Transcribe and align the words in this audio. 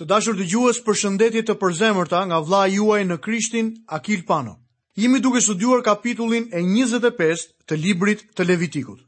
Të 0.00 0.06
dashur 0.08 0.32
të 0.36 0.44
gjuhës 0.48 0.78
për 0.84 0.96
shëndetje 0.98 1.40
të 1.48 1.54
përzemërta 1.60 2.22
nga 2.30 2.36
vla 2.48 2.60
juaj 2.72 3.02
në 3.04 3.16
Krishtin 3.26 3.66
Akil 3.96 4.22
Pano. 4.30 4.54
Jemi 4.96 5.18
duke 5.20 5.42
së 5.44 5.58
duar 5.60 5.82
kapitullin 5.84 6.46
e 6.56 6.62
25 6.64 7.42
të 7.68 7.76
librit 7.82 8.22
të 8.32 8.46
Levitikut. 8.48 9.02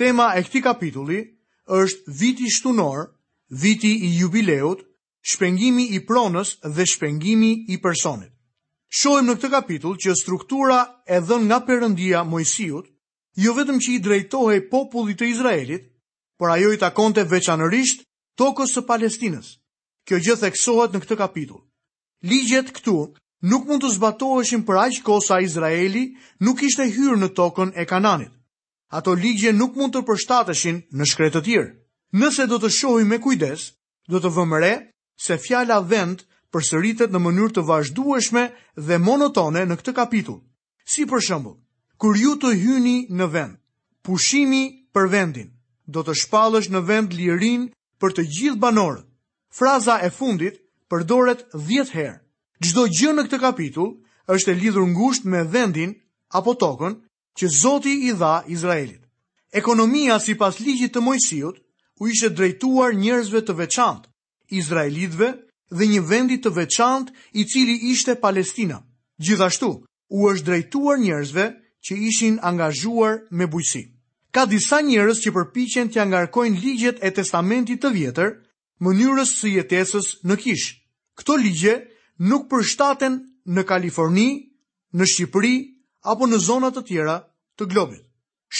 Tema 0.00 0.30
e 0.36 0.44
këti 0.46 0.62
kapitulli 0.64 1.18
është 1.80 2.16
viti 2.22 2.48
shtunor, 2.56 3.04
viti 3.64 3.92
i 4.08 4.14
jubileut, 4.22 4.86
shpengimi 5.34 5.84
i 5.92 6.00
pronës 6.08 6.54
dhe 6.64 6.86
shpengimi 6.94 7.52
i 7.68 7.76
personit. 7.84 8.32
Shohim 8.88 9.28
në 9.28 9.36
këtë 9.42 9.52
kapitull 9.58 10.00
që 10.00 10.16
struktura 10.22 10.80
e 11.04 11.20
dhën 11.28 11.44
nga 11.50 11.60
përëndia 11.68 12.24
Mojësijut, 12.30 12.86
jo 13.44 13.52
vetëm 13.60 13.84
që 13.84 13.92
i 13.92 14.00
drejtohe 14.08 14.62
popullit 14.72 15.20
të 15.20 15.28
Izraelit, 15.34 15.90
por 16.40 16.56
ajo 16.56 16.72
i 16.72 16.80
takonte 16.80 17.28
veçanërisht 17.36 18.06
tokës 18.40 18.78
së 18.78 18.88
Palestines 18.88 19.57
kjo 20.08 20.18
gjë 20.24 20.38
theksohet 20.40 20.94
në 20.96 21.00
këtë 21.04 21.16
kapitull. 21.20 21.60
Ligjet 22.28 22.72
këtu 22.74 22.94
nuk 23.50 23.68
mund 23.68 23.84
të 23.84 23.90
zbatoheshin 23.98 24.64
për 24.66 24.80
aq 24.86 25.00
kohë 25.06 25.26
sa 25.26 25.36
Izraeli 25.44 26.06
nuk 26.42 26.62
ishte 26.66 26.88
hyrë 26.90 27.18
në 27.20 27.28
tokën 27.38 27.74
e 27.78 27.84
Kananit. 27.86 28.32
Ato 28.98 29.12
ligje 29.12 29.52
nuk 29.52 29.76
mund 29.76 29.92
të 29.94 30.02
përshtateshin 30.08 30.80
në 30.96 31.04
shkretë 31.10 31.36
të 31.36 31.44
tjerë. 31.48 31.74
Nëse 32.16 32.46
do 32.48 32.56
të 32.56 32.70
shohim 32.72 33.10
me 33.12 33.18
kujdes, 33.20 33.66
do 34.08 34.16
të 34.20 34.30
vëmë 34.32 34.60
re 34.64 34.72
se 35.20 35.36
fjala 35.44 35.82
vend 35.84 36.24
përsëritet 36.54 37.12
në 37.12 37.20
mënyrë 37.20 37.52
të 37.58 37.66
vazhdueshme 37.68 38.44
dhe 38.88 38.96
monotone 39.04 39.66
në 39.68 39.76
këtë 39.82 39.92
kapitull. 39.98 40.40
Si 40.88 41.04
për 41.04 41.20
shembull, 41.20 41.58
kur 42.00 42.16
ju 42.16 42.32
të 42.40 42.54
hyni 42.62 42.96
në 43.12 43.26
vend, 43.34 43.58
pushimi 44.08 44.62
për 44.94 45.10
vendin 45.12 45.52
do 45.84 46.00
të 46.04 46.16
shpallësh 46.22 46.70
në 46.72 46.80
vend 46.88 47.12
lirin 47.16 47.68
për 48.00 48.16
të 48.16 48.24
gjithë 48.32 48.60
banorët. 48.64 49.07
Fraza 49.56 49.98
e 50.04 50.10
fundit 50.10 50.56
përdoret 50.92 51.40
10 51.68 51.92
herë. 51.96 52.16
Çdo 52.64 52.82
gjë 52.96 53.12
në 53.14 53.22
këtë 53.28 53.38
kapitull 53.44 53.92
është 54.34 54.52
e 54.52 54.58
lidhur 54.60 54.86
ngushtë 54.92 55.28
me 55.34 55.40
vendin 55.54 55.94
apo 56.40 56.54
tokën 56.62 56.96
që 57.38 57.48
Zoti 57.60 57.94
i 58.10 58.12
dha 58.20 58.34
Izraelit. 58.54 59.02
Ekonomia 59.60 60.18
sipas 60.26 60.58
ligjit 60.60 60.92
të 60.94 61.00
Mojsiut 61.06 61.60
u 62.02 62.08
ishte 62.12 62.28
drejtuar 62.38 62.92
njerëzve 63.00 63.40
të 63.48 63.54
veçantë, 63.62 64.10
izraelitëve 64.60 65.28
dhe 65.78 65.86
një 65.92 66.00
vendi 66.10 66.36
të 66.42 66.50
veçantë, 66.58 67.14
i 67.40 67.44
cili 67.52 67.74
ishte 67.92 68.14
Palestina. 68.24 68.82
Gjithashtu 69.24 69.70
u 70.18 70.28
është 70.30 70.46
drejtuar 70.48 70.98
njerëzve 71.06 71.46
që 71.86 71.96
ishin 72.10 72.36
angazhuar 72.50 73.22
me 73.38 73.46
bujqësi. 73.52 73.82
Ka 74.34 74.44
disa 74.52 74.80
njerëz 74.84 75.22
që 75.24 75.34
përpiqen 75.36 75.90
t'i 75.90 76.02
angarkojnë 76.04 76.60
ligjet 76.64 77.00
e 77.06 77.10
Testamentit 77.18 77.80
të 77.82 77.92
Vjetër 77.96 78.30
mënyrës 78.86 79.30
së 79.40 79.50
jetesës 79.56 80.08
në 80.30 80.36
kishë. 80.42 80.74
Këto 81.20 81.36
ligje 81.42 81.72
nuk 82.30 82.44
përshtaten 82.52 83.16
në 83.56 83.64
Kaliforni, 83.70 84.26
në 84.98 85.04
Shqipëri 85.12 85.54
apo 86.12 86.28
në 86.30 86.38
zonat 86.48 86.78
të 86.78 86.84
tjera 86.90 87.16
të 87.58 87.66
globit. 87.72 88.04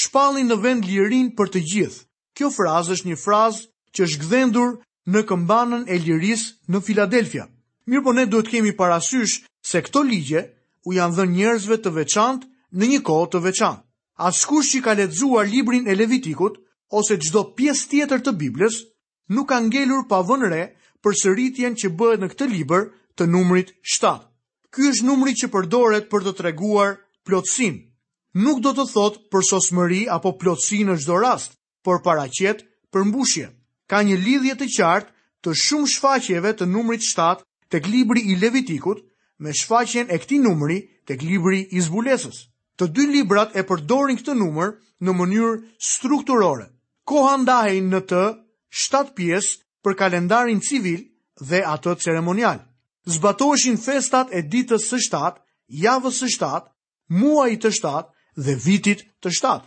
Shpallin 0.01 0.51
në 0.51 0.57
vend 0.65 0.85
lirin 0.89 1.29
për 1.39 1.53
të 1.55 1.63
gjithë. 1.73 2.03
Kjo 2.37 2.51
frazë 2.57 2.95
është 2.97 3.09
një 3.13 3.19
frazë 3.23 3.63
që 3.95 4.07
është 4.07 4.23
gdhendur 4.25 4.75
në 5.09 5.23
këmbanën 5.31 5.87
e 5.89 5.97
liris 6.07 6.43
në 6.71 6.83
Filadelfia. 6.87 7.47
Mirë 7.89 8.05
po 8.05 8.13
ne 8.13 8.27
duhet 8.29 8.51
kemi 8.53 8.75
parasysh 8.77 9.39
se 9.71 9.81
këto 9.87 10.03
ligje 10.11 10.43
u 10.87 10.93
janë 10.97 11.17
dhe 11.17 11.27
njerëzve 11.35 11.79
të 11.83 11.95
veçant 11.97 12.43
në 12.79 12.91
një 12.93 13.01
kohë 13.09 13.31
të 13.33 13.43
veçant. 13.47 13.81
Askush 14.29 14.69
që 14.75 14.81
ka 14.85 14.95
ledzuar 14.99 15.47
librin 15.49 15.87
e 15.89 15.95
Levitikut 15.95 16.59
ose 17.01 17.17
gjdo 17.23 17.47
pjesë 17.57 17.89
tjetër 17.89 18.25
të 18.27 18.35
Biblës 18.43 18.83
nuk 19.29 19.49
ka 19.53 19.61
ngelur 19.61 20.07
pa 20.09 20.23
vënë 20.25 20.49
re 20.53 20.63
për 21.05 21.17
sëritjen 21.23 21.77
që 21.81 21.93
bëhet 22.01 22.23
në 22.23 22.29
këtë 22.33 22.49
libër 22.53 22.85
të 23.19 23.27
numrit 23.33 23.73
7. 23.93 24.25
Ky 24.73 24.89
është 24.93 25.07
numri 25.09 25.35
që 25.41 25.51
përdoret 25.55 26.09
për 26.13 26.25
të 26.27 26.33
treguar 26.41 26.95
plotësin. 27.29 27.77
Nuk 28.45 28.61
do 28.65 28.73
të 28.77 28.85
thot 28.93 29.21
për 29.33 29.47
sosmëri 29.51 30.03
apo 30.17 30.35
plotësin 30.41 30.91
në 30.91 30.97
çdo 31.05 31.21
rast, 31.23 31.55
por 31.85 32.01
paraqet 32.05 32.65
për 32.93 33.05
mbushje. 33.09 33.47
Ka 33.89 34.03
një 34.05 34.17
lidhje 34.25 34.55
të 34.61 34.69
qartë 34.77 35.13
të 35.45 35.55
shumë 35.65 35.91
shfaqjeve 35.95 36.53
të 36.61 36.69
numrit 36.75 37.05
7 37.05 37.45
tek 37.73 37.89
libri 37.89 38.25
i 38.33 38.37
Levitikut 38.37 39.05
me 39.39 39.53
shfaqjen 39.55 40.09
e 40.11 40.19
këtij 40.19 40.41
numri 40.45 40.79
tek 41.09 41.23
libri 41.23 41.63
i 41.77 41.81
Zbulesës. 41.81 42.49
Të 42.79 42.87
dy 42.95 43.07
librat 43.13 43.55
e 43.59 43.65
përdorin 43.67 44.19
këtë 44.21 44.35
numër 44.39 44.75
në 45.03 45.11
mënyrë 45.19 45.55
strukturore. 45.91 46.69
Koha 47.09 47.35
ndahej 47.43 47.81
në 47.91 48.01
të 48.11 48.23
7 48.71 49.15
pjesë 49.17 49.57
për 49.85 49.95
kalendarin 49.97 50.61
civil 50.69 51.05
dhe 51.41 51.63
atë 51.65 51.95
ceremonial. 52.03 52.59
Zbatoheshin 53.09 53.79
festat 53.81 54.33
e 54.37 54.43
ditës 54.53 54.89
së 54.93 54.99
7, 55.11 55.39
javës 55.85 56.19
së 56.23 56.29
7, 56.37 56.65
muajit 57.23 57.63
të 57.65 57.71
7 57.81 58.09
dhe 58.49 58.57
vitit 58.67 59.05
të 59.25 59.33
7. 59.41 59.63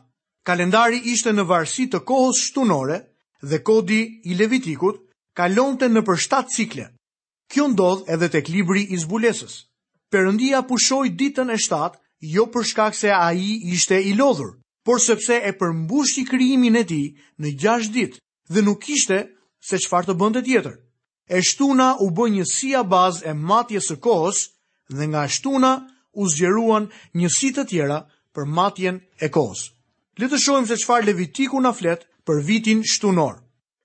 Kalendari 0.45 0.99
ishte 1.13 1.31
në 1.33 1.45
varësi 1.49 1.87
të 1.93 2.03
kohës 2.11 2.41
shtunore 2.49 2.99
dhe 3.41 3.61
kodi 3.65 4.01
i 4.31 4.35
Levitikut 4.37 5.01
kalonte 5.39 5.89
në 5.89 6.03
për 6.09 6.21
7 6.27 6.55
cikle. 6.57 6.85
Kjo 7.51 7.65
ndodh 7.73 8.05
edhe 8.13 8.29
tek 8.37 8.49
libri 8.53 8.85
i 8.91 8.97
zbulesës. 9.01 9.57
Perëndia 10.11 10.61
pushoi 10.69 11.09
ditën 11.17 11.49
e 11.49 11.57
7 11.65 11.97
jo 12.35 12.45
për 12.53 12.63
shkak 12.71 12.95
se 13.01 13.09
ai 13.09 13.57
ishte 13.73 13.97
i 13.97 14.13
lodhur, 14.21 14.53
por 14.85 15.01
sepse 15.01 15.39
e 15.41 15.51
përmbushi 15.61 16.25
krijimin 16.29 16.75
e 16.75 16.83
tij 16.91 17.07
në 17.41 17.55
6 17.65 17.91
ditë 17.97 18.21
dhe 18.53 18.61
nuk 18.67 18.83
ishte 18.95 19.17
se 19.69 19.77
qfar 19.85 20.05
të 20.07 20.15
bënd 20.21 20.37
të 20.37 20.43
tjetër. 20.47 20.75
E 21.35 21.39
shtuna 21.49 21.87
u 22.05 22.09
bë 22.15 22.25
një 22.35 22.45
sija 22.55 22.81
bazë 22.93 23.23
e 23.31 23.33
matje 23.49 23.79
së 23.87 23.95
kohës 24.05 24.39
dhe 24.97 25.05
nga 25.11 25.21
shtuna 25.35 25.71
u 26.21 26.27
zgjeruan 26.33 26.85
një 27.19 27.29
si 27.37 27.49
të 27.55 27.63
tjera 27.69 27.99
për 28.35 28.43
matjen 28.57 28.95
e 29.25 29.31
kohës. 29.35 29.61
Le 30.19 30.27
të 30.29 30.41
shohim 30.43 30.67
se 30.69 30.77
çfarë 30.83 31.05
Levitiku 31.07 31.61
na 31.63 31.71
flet 31.79 32.01
për 32.27 32.43
vitin 32.49 32.81
shtunor. 32.91 33.35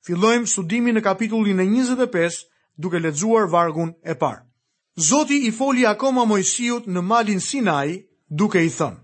Fillojmë 0.06 0.50
studimin 0.53 0.97
në 0.99 1.03
kapitullin 1.09 1.62
e 1.62 1.66
25 1.78 2.41
duke 2.82 2.99
lexuar 3.06 3.47
vargun 3.55 3.91
e 4.03 4.15
parë. 4.22 4.41
Zoti 5.09 5.38
i 5.47 5.50
foli 5.59 5.84
akoma 5.87 6.25
Mojsiut 6.31 6.87
në 6.94 7.03
malin 7.10 7.41
Sinai 7.47 7.94
duke 8.41 8.62
i 8.66 8.71
thënë: 8.78 9.00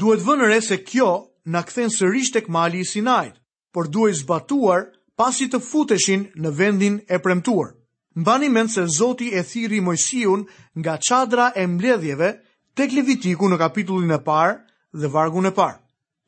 Duhet 0.00 0.22
vënë 0.28 0.46
re 0.50 0.60
se 0.68 0.76
kjo 0.90 1.10
na 1.52 1.62
kthen 1.68 1.90
sërish 1.98 2.32
tek 2.36 2.48
mali 2.58 2.80
i 2.84 2.88
Sinait 2.92 3.34
por 3.72 3.88
duaj 3.92 4.12
zbatuar 4.22 4.86
pasi 5.20 5.48
të 5.50 5.60
futeshin 5.68 6.26
në 6.40 6.52
vendin 6.58 7.00
e 7.08 7.18
premtuar. 7.20 7.74
Mbani 8.14 8.48
mend 8.48 8.70
se 8.72 8.84
Zoti 8.90 9.28
e 9.38 9.42
thirri 9.46 9.80
Mojsiun 9.80 10.44
nga 10.80 10.94
çadra 11.08 11.52
e 11.56 11.66
mbledhjeve 11.66 12.30
tek 12.76 12.92
Levitiku 12.96 13.48
në 13.50 13.58
kapitullin 13.60 14.14
e 14.14 14.20
parë 14.28 14.54
dhe 15.00 15.08
vargun 15.14 15.46
e 15.46 15.52
parë. 15.58 15.78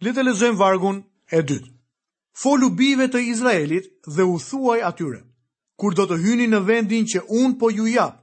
Le 0.05 0.13
të 0.13 0.23
lexojmë 0.27 0.59
vargun 0.61 0.97
e 1.37 1.41
dytë. 1.49 1.69
Folu 2.43 2.71
bijve 2.79 3.09
të 3.11 3.21
Izraelit 3.33 3.89
dhe 4.15 4.23
u 4.33 4.37
thuaj 4.49 4.81
atyre: 4.91 5.21
Kur 5.79 5.93
do 5.97 6.07
të 6.07 6.21
hyni 6.23 6.47
në 6.49 6.61
vendin 6.69 7.05
që 7.11 7.25
un 7.41 7.57
po 7.59 7.71
ju 7.71 7.87
jap, 7.95 8.17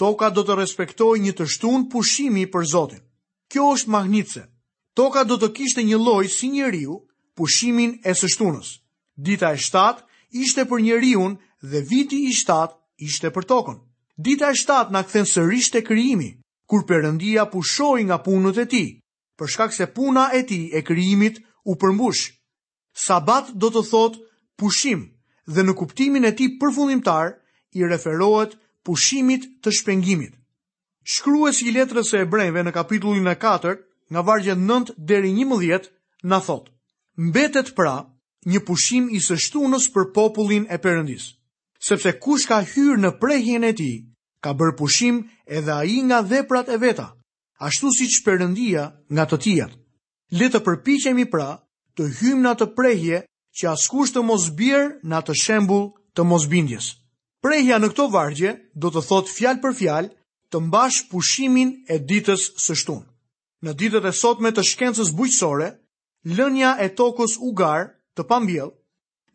toka 0.00 0.30
do 0.30 0.42
të 0.44 0.56
respektojë 0.58 1.22
një 1.24 1.32
të 1.38 1.46
shtun 1.52 1.86
pushimi 1.92 2.46
për 2.52 2.64
Zotin. 2.72 3.02
Kjo 3.48 3.62
është 3.76 3.92
magnitse. 3.94 4.42
Toka 4.98 5.24
do 5.28 5.36
të 5.38 5.52
kishte 5.56 5.82
një 5.84 5.98
lloj 6.02 6.24
si 6.36 6.48
njeriu 6.50 6.98
pushimin 7.36 7.98
e 8.04 8.14
së 8.16 8.28
shtunës. 8.32 8.68
Dita 9.26 9.52
e 9.54 9.60
shtatë 9.60 10.40
ishte 10.44 10.64
për 10.70 10.82
njeriun 10.86 11.36
dhe 11.70 11.82
viti 11.90 12.18
i 12.30 12.34
shtatë 12.38 12.74
ishte 13.08 13.30
për 13.34 13.46
tokën. 13.52 13.78
Dita 14.26 14.50
e 14.52 14.56
shtatë 14.60 14.94
na 14.96 15.02
kthen 15.04 15.28
sërish 15.32 15.70
te 15.74 15.84
krijimi, 15.84 16.30
kur 16.70 16.84
Perëndia 16.88 17.44
pushoi 17.52 18.06
nga 18.08 18.18
punët 18.24 18.58
e 18.64 18.66
tij, 18.72 18.88
për 19.38 19.52
shkak 19.54 19.74
se 19.76 19.86
puna 19.96 20.30
e 20.34 20.40
tij 20.48 20.70
e 20.78 20.82
krijimit 20.88 21.42
u 21.70 21.76
përmbush. 21.80 22.32
Sabat 23.06 23.52
do 23.60 23.68
të 23.72 23.82
thot 23.90 24.14
pushim 24.56 25.02
dhe 25.52 25.62
në 25.64 25.74
kuptimin 25.78 26.24
e 26.24 26.32
tij 26.38 26.56
përfundimtar 26.60 27.36
i 27.78 27.84
referohet 27.84 28.56
pushimit 28.86 29.44
të 29.62 29.70
shpengimit. 29.80 30.32
Shkruesi 31.06 31.68
i 31.68 31.74
letrës 31.76 32.08
së 32.10 32.22
Hebrejve 32.24 32.64
në 32.64 32.72
kapitullin 32.74 33.28
e 33.30 33.36
4, 33.44 33.76
nga 34.12 34.20
vargje 34.26 34.54
9 34.56 34.94
deri 34.96 35.30
11, 35.42 35.86
na 36.30 36.40
thot: 36.40 36.70
mbetet 37.16 37.72
pra 37.74 37.96
një 38.52 38.60
pushim 38.68 39.08
i 39.16 39.20
sështunës 39.24 39.88
për 39.94 40.10
popullin 40.16 40.66
e 40.70 40.78
përëndis, 40.84 41.30
Sepse 41.86 42.12
kush 42.24 42.46
ka 42.48 42.58
hyrë 42.68 42.98
në 43.00 43.10
prehjen 43.20 43.64
e 43.64 43.70
tij, 43.78 43.94
ka 44.42 44.52
bërë 44.56 44.76
pushim 44.78 45.18
edhe 45.44 45.70
ai 45.74 46.00
nga 46.08 46.20
prat 46.48 46.68
e 46.68 46.76
veta, 46.76 47.06
ashtu 47.60 47.90
si 47.96 48.06
që 48.08 48.24
përëndia 48.26 48.84
nga 49.10 49.24
të 49.28 49.36
tijat. 49.42 49.72
Le 50.30 50.46
të 50.50 50.60
përpiqemi 50.66 51.26
pra 51.30 51.50
të 51.96 52.08
hymë 52.18 52.42
në 52.42 52.50
atë 52.50 52.66
prehje 52.76 53.18
që 53.58 53.68
askush 53.70 54.12
të 54.12 54.22
mos 54.24 54.50
bjerë 54.58 54.90
në 55.04 55.14
atë 55.20 55.34
shembul 55.42 55.84
të 56.14 56.22
mos 56.24 56.46
bindjes. 56.48 56.86
Prehja 57.42 57.78
në 57.78 57.88
këto 57.92 58.08
vargje 58.10 58.56
do 58.74 58.90
të 58.90 59.04
thot 59.08 59.28
fjal 59.36 59.60
për 59.62 59.74
fjal 59.78 60.10
të 60.50 60.60
mbash 60.66 61.04
pushimin 61.10 61.70
e 61.88 61.98
ditës 62.08 62.42
së 62.66 62.74
shtunë. 62.80 63.06
Në 63.64 63.72
ditët 63.80 64.04
e 64.04 64.12
sotme 64.22 64.50
të 64.52 64.62
shkencës 64.72 65.12
bujqësore, 65.14 65.68
lënja 66.34 66.70
e 66.82 66.88
tokës 66.98 67.36
ugar 67.48 67.82
të 68.18 68.24
pambjell, 68.26 68.72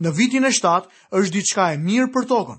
në 0.04 0.12
vitin 0.18 0.46
e 0.46 0.52
shtatë 0.52 1.06
është 1.20 1.34
diçka 1.38 1.68
e 1.74 1.78
mirë 1.88 2.10
për 2.16 2.26
tokën. 2.32 2.58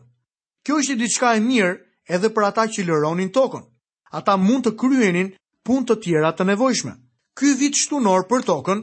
Kjo 0.65 0.79
është 0.81 0.97
diçka 1.01 1.33
e 1.37 1.41
mirë 1.45 1.73
edhe 2.17 2.29
për 2.33 2.45
ata 2.49 2.65
që 2.73 2.85
lëronin 2.89 3.33
tokën. 3.35 3.65
Ata 4.21 4.37
mund 4.41 4.65
të 4.67 4.73
kryenin 4.81 5.33
punë 5.67 5.87
të 5.89 5.97
tjera 6.05 6.31
të 6.37 6.47
nevojshme. 6.49 6.95
Ky 7.37 7.53
vit 7.61 7.77
shtunor 7.77 8.25
për 8.31 8.47
tokën 8.49 8.83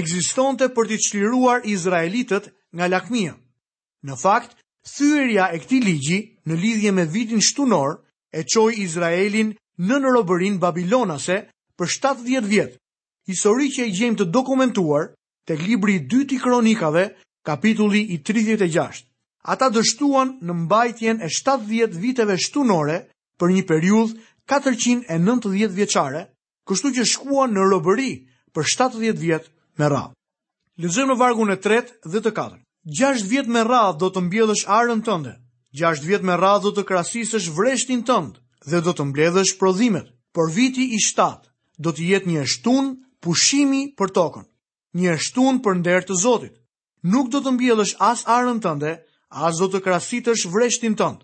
ekzistonte 0.00 0.70
për 0.76 0.88
të 0.90 0.98
çliruar 1.06 1.66
izraelitët 1.68 2.48
nga 2.76 2.88
lakmia. 2.88 3.34
Në 4.06 4.14
fakt, 4.20 4.56
thyerja 4.96 5.50
e 5.52 5.58
këtij 5.64 5.82
ligji 5.86 6.18
në 6.46 6.54
lidhje 6.62 6.92
me 6.96 7.04
vitin 7.12 7.40
shtunor 7.42 7.98
e 8.32 8.40
çoi 8.52 8.72
Izraelin 8.86 9.52
në, 9.54 9.96
në 10.02 10.08
robërinë 10.16 10.58
babilonase 10.62 11.42
për 11.76 11.88
70 11.90 12.48
vjet 12.50 12.72
histori 13.26 13.68
që 13.74 13.86
i 13.90 13.94
gjejmë 13.94 14.20
të 14.20 14.26
dokumentuar 14.32 15.08
tek 15.48 15.62
libri 15.66 15.98
i 15.98 16.02
të 16.08 16.24
i 16.34 16.38
kronikave, 16.38 17.04
kapitulli 17.46 18.02
i 18.14 18.18
36. 18.26 19.04
Ata 19.46 19.68
dështuan 19.70 20.32
në 20.42 20.54
mbajtjen 20.64 21.20
e 21.22 21.28
70 21.30 21.94
viteve 22.02 22.34
shtunore 22.42 23.00
për 23.38 23.52
një 23.54 23.66
periudhë 23.68 24.16
490 24.50 25.74
vjeçare, 25.76 26.24
kështu 26.66 26.90
që 26.96 27.04
shkuan 27.06 27.54
në 27.54 27.68
robëri 27.70 28.10
për 28.54 28.64
70 28.66 29.20
vjet 29.22 29.46
me 29.78 29.90
radhë. 29.92 30.14
Lexojmë 30.82 31.14
në 31.14 31.18
vargun 31.20 31.54
e 31.54 31.56
3 31.56 31.80
dhe 32.10 32.22
të 32.26 32.32
4. 32.36 32.58
6 33.00 33.24
vjet 33.30 33.48
me 33.50 33.62
radhë 33.66 33.98
do 34.02 34.10
të 34.14 34.22
mbjellësh 34.26 34.66
arën 34.70 35.00
tënde. 35.06 35.34
6 35.78 36.02
vjet 36.08 36.22
me 36.24 36.34
radhë 36.38 36.64
do 36.66 36.74
të 36.76 36.84
krasisësh 36.90 37.48
vreshtin 37.54 38.02
tënd 38.06 38.38
dhe 38.66 38.80
do 38.82 38.92
të 38.96 39.06
mbledhësh 39.10 39.54
prodhimet. 39.60 40.10
Por 40.34 40.50
viti 40.52 40.90
i 40.90 40.98
7 41.00 41.46
do 41.78 41.94
të 41.94 42.02
jetë 42.10 42.30
një 42.34 42.42
shtunë, 42.50 42.90
pushimi 43.20 43.84
për 43.98 44.10
tokën, 44.16 44.44
një 45.00 45.16
shtun 45.20 45.60
për 45.64 45.78
nderë 45.80 46.06
të 46.08 46.16
Zotit. 46.20 46.54
Nuk 47.06 47.28
do 47.30 47.40
të 47.40 47.52
mbjellësh 47.54 47.94
as 48.02 48.24
arën 48.26 48.60
tënde, 48.60 48.96
as 49.30 49.58
do 49.60 49.68
të 49.70 49.80
krasitësh 49.84 50.46
vreshtin 50.50 50.96
tënd. 50.98 51.22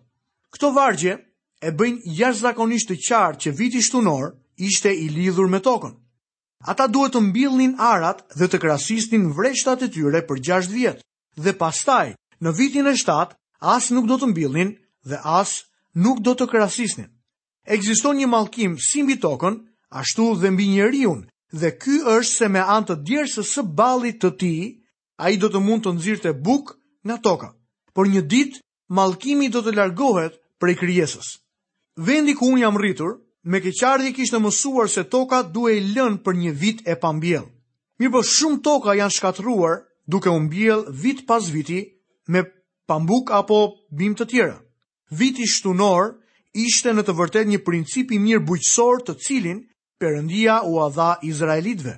Këto 0.53 0.71
vargje 0.77 1.17
e 1.63 1.73
bëjnë 1.73 2.15
jashtëzakonisht 2.21 2.91
të 2.93 2.99
qartë 3.09 3.41
që 3.45 3.55
viti 3.59 3.81
shtunor 3.83 4.35
ishte 4.57 4.93
i 4.93 5.09
lidhur 5.11 5.49
me 5.51 5.59
tokën. 5.65 5.95
Ata 6.63 6.87
duhet 6.87 7.17
të 7.17 7.21
mbillnin 7.27 7.73
arat 7.83 8.23
dhe 8.39 8.47
të 8.49 8.59
krasisnin 8.63 9.33
vreshtat 9.37 9.83
e 9.83 9.89
tyre 9.91 10.21
për 10.29 10.39
6 10.49 10.71
vjet. 10.71 11.01
Dhe 11.37 11.57
pastaj, 11.59 12.13
në 12.43 12.51
vitin 12.59 12.87
e 12.87 12.95
7, 12.95 13.35
as 13.75 13.91
nuk 13.91 14.07
do 14.07 14.19
të 14.21 14.29
mbillnin 14.31 14.77
dhe 15.09 15.19
as 15.25 15.63
nuk 15.95 16.21
do 16.23 16.37
të 16.39 16.47
krasisnin. 16.53 17.11
Ekziston 17.67 18.19
një 18.19 18.27
mallkim 18.29 18.77
si 18.79 19.03
mbi 19.03 19.19
tokën, 19.23 19.59
ashtu 19.91 20.35
dhe 20.39 20.51
mbi 20.51 20.67
njeriu 20.69 21.17
dhe 21.53 21.71
ky 21.79 21.99
është 22.09 22.33
se 22.39 22.49
me 22.55 22.61
anë 22.65 22.89
të 22.91 22.97
djersës 23.09 23.53
së 23.57 23.63
balit 23.77 24.21
të 24.23 24.31
ti, 24.41 24.53
a 25.23 25.31
i 25.31 25.37
do 25.37 25.51
të 25.53 25.61
mund 25.61 25.85
të 25.85 25.93
nëzirë 25.99 26.23
të 26.25 26.33
buk 26.45 26.75
nga 27.07 27.19
toka, 27.23 27.51
por 27.93 28.09
një 28.09 28.23
dit, 28.33 28.57
malkimi 28.89 29.51
do 29.53 29.61
të 29.65 29.75
largohet 29.77 30.39
prej 30.61 30.77
kryesës. 30.81 31.35
Vendi 32.01 32.35
ku 32.35 32.49
unë 32.49 32.63
jam 32.65 32.79
rritur, 32.81 33.19
me 33.45 33.61
keqardi 33.61 34.15
kishtë 34.17 34.41
mësuar 34.41 34.89
se 34.89 35.05
toka 35.13 35.43
duhe 35.43 35.77
i 35.77 35.85
lënë 35.95 36.23
për 36.25 36.37
një 36.41 36.53
vit 36.63 36.83
e 36.89 36.97
pambjel. 37.03 37.45
Mirpo 38.01 38.23
për 38.23 38.31
shumë 38.33 38.63
toka 38.65 38.97
janë 38.99 39.17
shkatruar 39.17 39.77
duke 40.11 40.33
unë 40.33 40.49
bjel 40.51 40.87
vit 41.03 41.25
pas 41.29 41.51
viti 41.53 41.83
me 42.33 42.43
pambuk 42.89 43.31
apo 43.37 43.59
bim 43.91 44.15
të 44.19 44.29
tjera. 44.31 44.57
Viti 45.13 45.45
shtunor 45.47 46.15
ishte 46.65 46.95
në 46.95 47.05
të 47.05 47.13
vërtet 47.19 47.49
një 47.51 47.61
principi 47.67 48.19
mirë 48.19 48.45
bujqësor 48.49 49.05
të 49.07 49.17
cilin, 49.27 49.61
Perëndia 50.03 50.57
u 50.67 50.81
a 50.83 50.89
dha 50.91 51.11
Izraelitëve. 51.23 51.93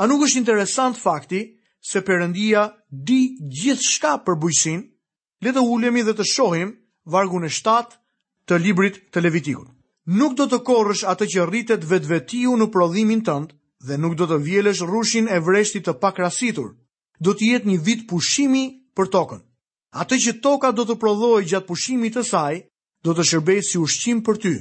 A 0.00 0.06
nuk 0.08 0.22
është 0.24 0.38
interesant 0.40 0.96
fakti 0.96 1.40
se 1.78 2.00
Perëndia 2.00 2.62
di 2.88 3.18
gjithçka 3.56 4.14
për 4.24 4.38
bujësin, 4.44 4.82
Le 5.44 5.50
të 5.52 5.60
ulemi 5.60 6.00
dhe 6.06 6.14
të 6.16 6.24
shohim 6.24 6.70
vargun 7.12 7.44
e 7.44 7.50
7 7.52 7.98
të 8.48 8.56
librit 8.64 8.94
të 9.12 9.20
Levitikut. 9.26 9.66
Nuk 10.20 10.32
do 10.38 10.46
të 10.48 10.60
korrësh 10.64 11.02
atë 11.12 11.26
që 11.34 11.44
rritet 11.50 11.84
vetvetiu 11.90 12.54
në 12.56 12.68
prodhimin 12.72 13.20
tënd 13.26 13.52
dhe 13.88 13.98
nuk 14.00 14.14
do 14.16 14.24
të 14.30 14.38
vjelesh 14.46 14.80
rrushin 14.88 15.28
e 15.28 15.40
vreshtit 15.44 15.84
të 15.84 15.98
pakrasitur. 16.00 16.70
Do 17.20 17.34
të 17.36 17.50
jetë 17.50 17.68
një 17.72 17.78
vit 17.88 18.06
pushimi 18.08 18.62
për 18.96 19.10
tokën. 19.18 19.42
Atë 20.00 20.16
që 20.24 20.38
toka 20.48 20.72
do 20.72 20.86
të 20.88 20.96
prodhojë 21.02 21.48
gjatë 21.50 21.66
pushimit 21.68 22.16
të 22.16 22.22
saj, 22.30 22.54
do 23.04 23.12
të 23.12 23.28
shërbejë 23.30 23.68
si 23.70 23.78
ushqim 23.84 24.24
për 24.24 24.40
ty, 24.42 24.54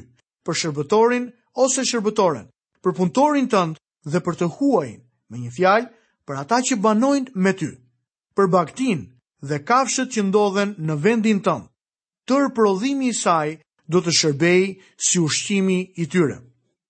për 0.44 0.60
shërbëtorin 0.64 1.32
ose 1.64 1.88
shërbëtoren 1.88 2.52
për 2.84 2.94
punëtorin 2.98 3.46
tënd 3.54 3.78
dhe 4.14 4.20
për 4.26 4.38
të 4.40 4.48
huajin, 4.58 5.00
me 5.32 5.38
një 5.42 5.52
fjalë, 5.58 5.88
për 6.28 6.40
ata 6.40 6.58
që 6.70 6.78
banojnë 6.86 7.36
me 7.46 7.54
ty. 7.62 7.70
Për 8.38 8.50
baktin 8.58 9.06
dhe 9.50 9.60
kafshët 9.70 10.12
që 10.16 10.24
ndodhen 10.30 10.76
në 10.88 10.98
vendin 11.06 11.40
tënd. 11.46 11.70
Tër 12.28 12.50
prodhimi 12.58 13.10
i 13.12 13.16
saj 13.22 13.48
do 13.92 14.02
të 14.04 14.12
shërbejë 14.20 14.70
si 15.06 15.20
ushqimi 15.24 15.80
i 16.00 16.06
tyre. 16.14 16.38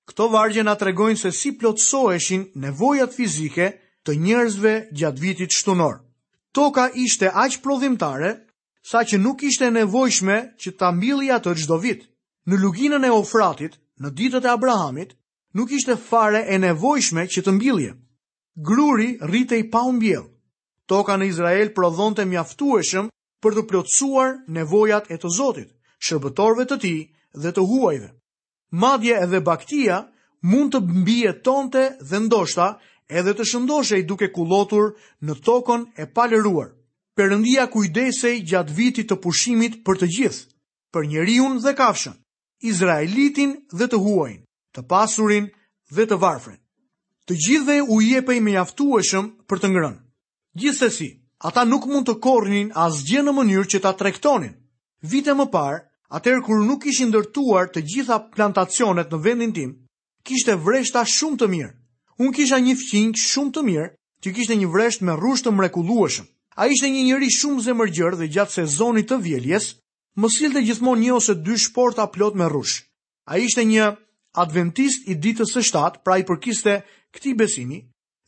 Këto 0.10 0.28
vargje 0.34 0.66
na 0.66 0.74
tregojnë 0.78 1.20
se 1.24 1.32
si 1.40 1.54
plotësoheshin 1.62 2.44
nevojat 2.66 3.14
fizike 3.18 3.70
të 4.06 4.18
njerëzve 4.26 4.74
gjatë 5.00 5.22
vitit 5.24 5.56
shtunor. 5.58 6.00
Toka 6.54 6.90
ishte 7.06 7.30
aq 7.44 7.60
prodhimtare 7.64 8.34
sa 8.84 9.02
që 9.08 9.18
nuk 9.22 9.46
ishte 9.48 9.70
nevojshme 9.72 10.38
që 10.62 10.76
ta 10.80 10.92
mbilli 10.92 11.32
atë 11.38 11.54
gjdo 11.64 11.78
vit. 11.86 12.04
Në 12.50 12.56
luginën 12.60 13.06
e 13.06 13.10
ofratit, 13.16 13.78
në 14.04 14.10
ditët 14.18 14.46
e 14.46 14.52
Abrahamit, 14.52 15.16
nuk 15.54 15.72
ishte 15.72 15.96
fare 15.96 16.42
e 16.50 16.58
nevojshme 16.58 17.24
që 17.30 17.42
të 17.46 17.52
mbilje. 17.54 17.92
Gruri 18.56 19.12
rrite 19.22 19.58
i 19.58 19.70
pa 19.72 19.84
unë 19.90 20.20
Toka 20.86 21.16
në 21.18 21.26
Izrael 21.30 21.70
prodhonte 21.74 22.26
mjaftueshëm 22.28 23.08
për 23.42 23.54
të 23.56 23.62
plotësuar 23.70 24.34
nevojat 24.48 25.08
e 25.12 25.16
të 25.18 25.30
zotit, 25.38 25.70
shërbëtorve 26.06 26.66
të 26.68 26.78
ti 26.82 26.94
dhe 27.34 27.52
të 27.56 27.62
huajve. 27.70 28.10
Madje 28.72 29.16
edhe 29.24 29.40
baktia 29.42 30.02
mund 30.42 30.74
të 30.74 30.80
mbije 30.84 31.32
tonte 31.44 31.86
dhe 32.04 32.20
ndoshta 32.20 32.68
edhe 33.08 33.34
të 33.34 33.48
shëndoshej 33.48 34.04
duke 34.06 34.28
kulotur 34.36 34.92
në 35.24 35.34
tokon 35.46 35.88
e 35.96 36.06
paleruar. 36.06 36.74
Përëndia 37.18 37.70
kujdesej 37.72 38.42
gjatë 38.50 38.74
vitit 38.78 39.08
të 39.10 39.20
pushimit 39.24 39.80
për 39.86 39.98
të 40.02 40.08
gjithë, 40.18 40.48
për 40.94 41.06
njeriun 41.14 41.60
dhe 41.64 41.74
kafshën, 41.80 42.18
Izraelitin 42.66 43.54
dhe 43.72 43.88
të 43.88 44.00
huajnë 44.04 44.43
të 44.76 44.84
pasurin 44.90 45.48
dhe 45.94 46.06
të 46.10 46.18
varfrin. 46.20 46.60
Të 47.30 47.34
gjithve 47.46 47.76
u 47.94 48.02
jepej 48.04 48.40
me 48.44 48.56
jaftueshëm 48.58 49.30
për 49.48 49.62
të 49.62 49.70
ngrënë. 49.74 50.00
Gjithsesi, 50.60 51.10
ata 51.48 51.64
nuk 51.66 51.86
mund 51.90 52.10
të 52.10 52.18
korrnin 52.26 52.74
asgjë 52.86 53.24
në 53.24 53.34
mënyrë 53.38 53.70
që 53.74 53.80
ta 53.86 53.94
tregtonin. 53.98 54.54
Vite 55.14 55.34
më 55.38 55.46
parë, 55.54 55.80
atër 56.18 56.42
kur 56.46 56.62
nuk 56.66 56.86
ishin 56.90 57.10
ndërtuar 57.14 57.72
të 57.72 57.84
gjitha 57.94 58.18
plantacionet 58.36 59.10
në 59.14 59.20
vendin 59.26 59.54
tim, 59.56 59.72
kishte 60.28 60.58
vreshta 60.66 61.06
shumë 61.10 61.40
të 61.42 61.48
mirë. 61.54 61.72
Unë 62.22 62.34
kisha 62.38 62.60
një 62.62 62.76
fqinj 62.82 63.16
shumë 63.18 63.52
të 63.56 63.62
mirë, 63.70 63.88
që 64.22 64.34
kishte 64.36 64.58
një 64.60 64.70
vresht 64.74 65.02
me 65.04 65.16
rrush 65.20 65.44
të 65.44 65.52
mrekullueshëm. 65.58 66.28
Ai 66.56 66.68
ishte 66.76 66.90
një 66.94 67.06
njeri 67.08 67.30
shumë 67.34 67.64
zemërgjër 67.66 68.16
dhe 68.20 68.28
gjatë 68.36 68.56
sezonit 68.60 69.10
të 69.10 69.18
vjeljes, 69.26 69.66
më 70.22 70.28
sillte 70.30 70.62
gjithmonë 70.68 71.02
një 71.04 71.16
ose 71.18 71.34
dy 71.46 71.58
shporta 71.58 72.06
plot 72.14 72.38
me 72.38 72.46
rrush. 72.46 72.84
Ai 73.26 73.42
ishte 73.48 73.66
një 73.66 73.88
adventist 74.34 75.08
i 75.08 75.16
ditës 75.16 75.52
së 75.54 75.62
shtatë, 75.68 76.00
pra 76.04 76.18
i 76.22 76.26
përkiste 76.28 76.78
këtij 77.14 77.36
besimi 77.38 77.80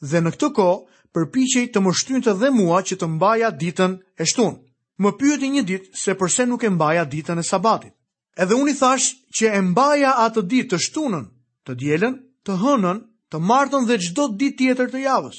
dhe 0.06 0.22
në 0.22 0.32
këtë 0.36 0.50
kohë 0.58 1.12
përpiqej 1.16 1.66
të 1.74 1.82
më 1.86 1.94
shtynte 1.98 2.34
dhe 2.42 2.50
mua 2.54 2.82
që 2.86 2.98
të 3.02 3.08
mbaja 3.16 3.50
ditën 3.60 3.98
e 4.22 4.28
shtunë. 4.32 4.60
Më 5.04 5.12
pyeti 5.20 5.48
një 5.56 5.64
ditë 5.70 5.96
se 6.00 6.16
pse 6.20 6.46
nuk 6.48 6.64
e 6.64 6.70
mbaja 6.72 7.04
ditën 7.06 7.40
e 7.40 7.44
sabatit. 7.44 7.94
Edhe 8.38 8.56
unë 8.56 8.72
i 8.72 8.76
thash 8.80 9.08
që 9.38 9.52
e 9.58 9.62
mbaja 9.72 10.12
atë 10.26 10.46
ditë 10.52 10.70
të 10.76 10.80
shtunën, 10.86 11.26
të 11.66 11.76
dielën, 11.80 12.16
të 12.46 12.54
hënën, 12.62 13.00
të 13.32 13.40
martën 13.50 13.88
dhe 13.90 13.98
çdo 14.06 14.28
ditë 14.40 14.58
tjetër 14.60 14.92
të 14.92 15.02
javës. 15.08 15.38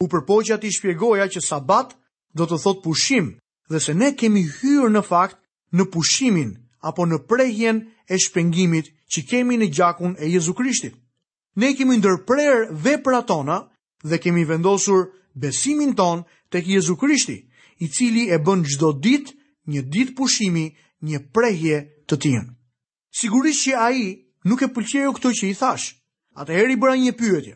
U 0.00 0.06
përpoqja 0.08 0.56
ti 0.62 0.70
shpjegoja 0.72 1.26
që 1.28 1.42
sabat 1.44 1.94
do 2.34 2.46
të 2.46 2.58
thot 2.62 2.80
pushim 2.86 3.36
dhe 3.70 3.78
se 3.80 3.94
ne 3.94 4.14
kemi 4.18 4.46
hyrë 4.56 4.90
në 4.96 5.02
fakt 5.10 5.38
në 5.74 5.84
pushimin 5.92 6.54
apo 6.86 7.06
në 7.06 7.18
prehjen 7.28 7.82
e 8.10 8.18
shpengimit 8.18 8.94
që 9.14 9.22
kemi 9.30 9.56
në 9.58 9.66
gjakun 9.74 10.12
e 10.22 10.28
Jezu 10.30 10.52
Krishtit. 10.54 10.94
Ne 11.58 11.70
kemi 11.74 11.96
ndërprer 11.98 12.68
vepra 12.84 13.20
tona 13.26 13.56
dhe 14.06 14.20
kemi 14.22 14.44
vendosur 14.46 15.08
besimin 15.34 15.94
ton 15.98 16.22
tek 16.50 16.68
Jezu 16.70 16.94
Krishti, 16.96 17.36
i 17.84 17.88
cili 17.94 18.24
e 18.34 18.38
bën 18.46 18.60
çdo 18.70 18.92
ditë 19.04 19.34
një 19.72 19.82
ditë 19.94 20.14
pushimi, 20.18 20.66
një 21.08 21.18
prehje 21.34 21.78
të 22.06 22.16
tij. 22.22 22.38
Sigurisht 23.18 23.62
që 23.66 23.72
ai 23.86 24.00
nuk 24.46 24.60
e 24.62 24.68
pëlqeu 24.74 25.12
këto 25.16 25.30
që 25.38 25.44
i 25.50 25.54
thash. 25.60 25.86
Atëherë 26.40 26.74
i 26.74 26.76
bëra 26.80 26.94
një 27.00 27.14
pyetje. 27.18 27.54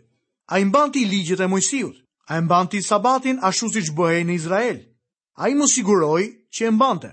A 0.53 0.59
i 0.59 0.65
mbanti 0.65 1.05
ligjet 1.07 1.41
e 1.41 1.47
Mojsiut? 1.51 1.95
A 2.31 2.39
i 2.39 2.43
mbanti 2.43 2.81
sabatin 2.83 3.39
ashtu 3.49 3.69
siç 3.75 3.93
bëhej 3.97 4.25
në 4.27 4.35
Izrael? 4.39 4.79
A 5.41 5.49
i 5.49 5.55
më 5.55 5.69
siguroj 5.75 6.23
që 6.55 6.63
e 6.67 6.71
mbante. 6.73 7.11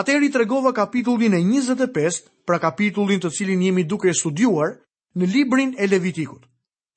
Atëherë 0.00 0.26
i 0.26 0.30
tregova 0.34 0.70
kapitullin 0.74 1.36
e 1.36 1.40
25, 1.44 2.24
pra 2.44 2.58
kapitullin 2.58 3.20
të 3.22 3.30
cilin 3.36 3.60
jemi 3.62 3.84
duke 3.86 4.10
studiuar 4.18 4.72
në 5.20 5.28
librin 5.34 5.74
e 5.78 5.86
Levitikut. 5.86 6.42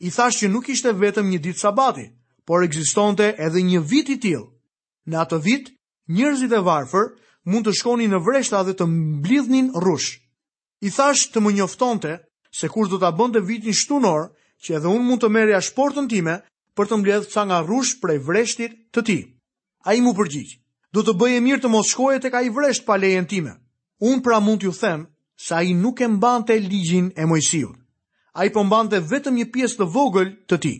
I 0.01 0.09
thash 0.15 0.39
që 0.41 0.49
nuk 0.49 0.69
ishte 0.73 0.93
vetëm 0.97 1.29
një 1.29 1.39
ditë 1.47 1.61
sabati, 1.63 2.07
por 2.49 2.65
ekzistonte 2.65 3.27
edhe 3.49 3.61
një 3.69 3.83
vit 3.91 4.09
i 4.09 4.17
till. 4.25 4.47
Në 5.05 5.21
atë 5.25 5.39
vit, 5.45 5.69
njerëzit 6.17 6.53
e 6.57 6.63
varfër 6.65 7.11
mund 7.53 7.69
të 7.69 7.75
shkonin 7.79 8.13
në 8.15 8.23
vreshta 8.25 8.63
dhe 8.65 8.73
të 8.79 8.89
mblidhnin 8.95 9.69
rrush. 9.77 10.17
I 10.81 10.89
thash 10.97 11.29
të 11.31 11.43
më 11.45 11.53
njoftonte 11.59 12.17
se 12.61 12.67
kur 12.73 12.89
do 12.89 12.97
ta 13.01 13.13
bënte 13.13 13.45
vitin 13.45 13.77
shtunor, 13.77 14.31
që 14.57 14.79
edhe 14.79 14.89
unë 14.89 15.05
mund 15.05 15.21
të 15.21 15.29
merja 15.37 15.61
shportën 15.69 16.09
time 16.09 16.39
për 16.77 16.89
të 16.89 16.97
mbledhur 17.03 17.29
ca 17.33 17.45
nga 17.45 17.61
rrush 17.67 18.01
prej 18.01 18.21
vreshtit 18.25 18.73
të 18.93 19.05
tij. 19.05 19.21
Ai 19.85 20.01
mu 20.01 20.17
përgjigj 20.17 20.57
do 20.97 21.03
të 21.05 21.13
bëje 21.21 21.39
mirë 21.45 21.61
të 21.63 21.69
mos 21.69 21.89
shkoje 21.93 22.19
tek 22.25 22.33
ai 22.39 22.47
vresht 22.53 22.81
pa 22.85 22.95
lejen 22.97 23.27
time. 23.29 23.51
Un 24.09 24.21
pra 24.25 24.39
mund 24.41 24.59
t'ju 24.63 24.71
them 24.81 25.01
se 25.45 25.53
ai 25.53 25.73
nuk 25.77 26.01
e 26.01 26.07
mbante 26.09 26.55
ligjin 26.59 27.11
e 27.15 27.25
Mojsiut. 27.29 27.75
Ai 28.33 28.49
po 28.53 28.63
mbante 28.65 28.99
vetëm 29.11 29.35
një 29.37 29.45
pjesë 29.53 29.77
të 29.77 29.85
vogël 29.93 30.31
të 30.49 30.57
tij. 30.63 30.77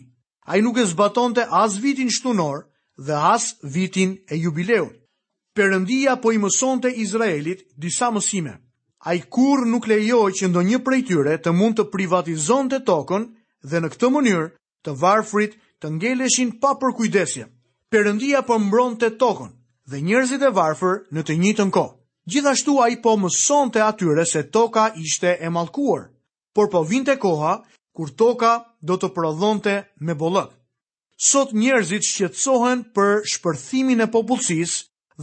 Ai 0.50 0.60
nuk 0.62 0.78
e 0.80 0.86
zbatonte 0.90 1.44
as 1.50 1.76
vitin 1.82 2.10
shtunor 2.10 2.64
dhe 3.06 3.14
as 3.34 3.52
vitin 3.62 4.16
e 4.30 4.34
jubileut. 4.42 4.94
Perëndia 5.54 6.16
po 6.22 6.32
i 6.34 6.38
mësonte 6.38 6.90
Izraelit 7.02 7.62
disa 7.78 8.10
mësime. 8.14 8.54
Ai 9.06 9.20
kurr 9.30 9.66
nuk 9.70 9.86
lejoi 9.86 10.32
që 10.34 10.50
ndonjë 10.50 10.80
prej 10.84 11.02
tyre 11.10 11.36
të 11.44 11.52
mund 11.54 11.78
të 11.78 11.84
privatizonte 11.94 12.80
tokën 12.90 13.28
dhe 13.70 13.78
në 13.82 13.92
këtë 13.94 14.10
mënyrë 14.16 14.48
të 14.84 14.96
varfrit 14.98 15.54
të 15.78 15.92
ngeleshin 16.00 16.50
pa 16.62 16.74
përkujdesje. 16.82 17.46
Perëndia 17.90 18.42
po 18.42 18.58
mbronte 18.58 19.12
tokën 19.18 19.54
dhe 19.90 20.00
njerëzit 20.06 20.44
e 20.44 20.50
varfër 20.58 20.96
në 21.16 21.22
të 21.26 21.34
njëjtën 21.42 21.70
kohë. 21.72 21.94
Gjithashtu 22.32 22.72
ai 22.84 22.98
po 23.04 23.14
mësonte 23.16 23.80
atyre 23.80 24.24
se 24.28 24.42
toka 24.52 24.88
ishte 25.04 25.30
e 25.40 25.48
mallkuar, 25.54 26.02
por 26.54 26.66
po 26.72 26.82
vinte 26.90 27.14
koha 27.16 27.54
kur 27.96 28.10
toka 28.22 28.52
do 28.86 28.98
të 29.00 29.08
prodhonte 29.16 29.74
me 30.06 30.14
bollëk. 30.20 30.50
Sot 31.30 31.54
njerëzit 31.60 32.04
shqetësohen 32.08 32.84
për 32.96 33.22
shpërthimin 33.32 34.04
e 34.04 34.08
popullsisë 34.12 34.76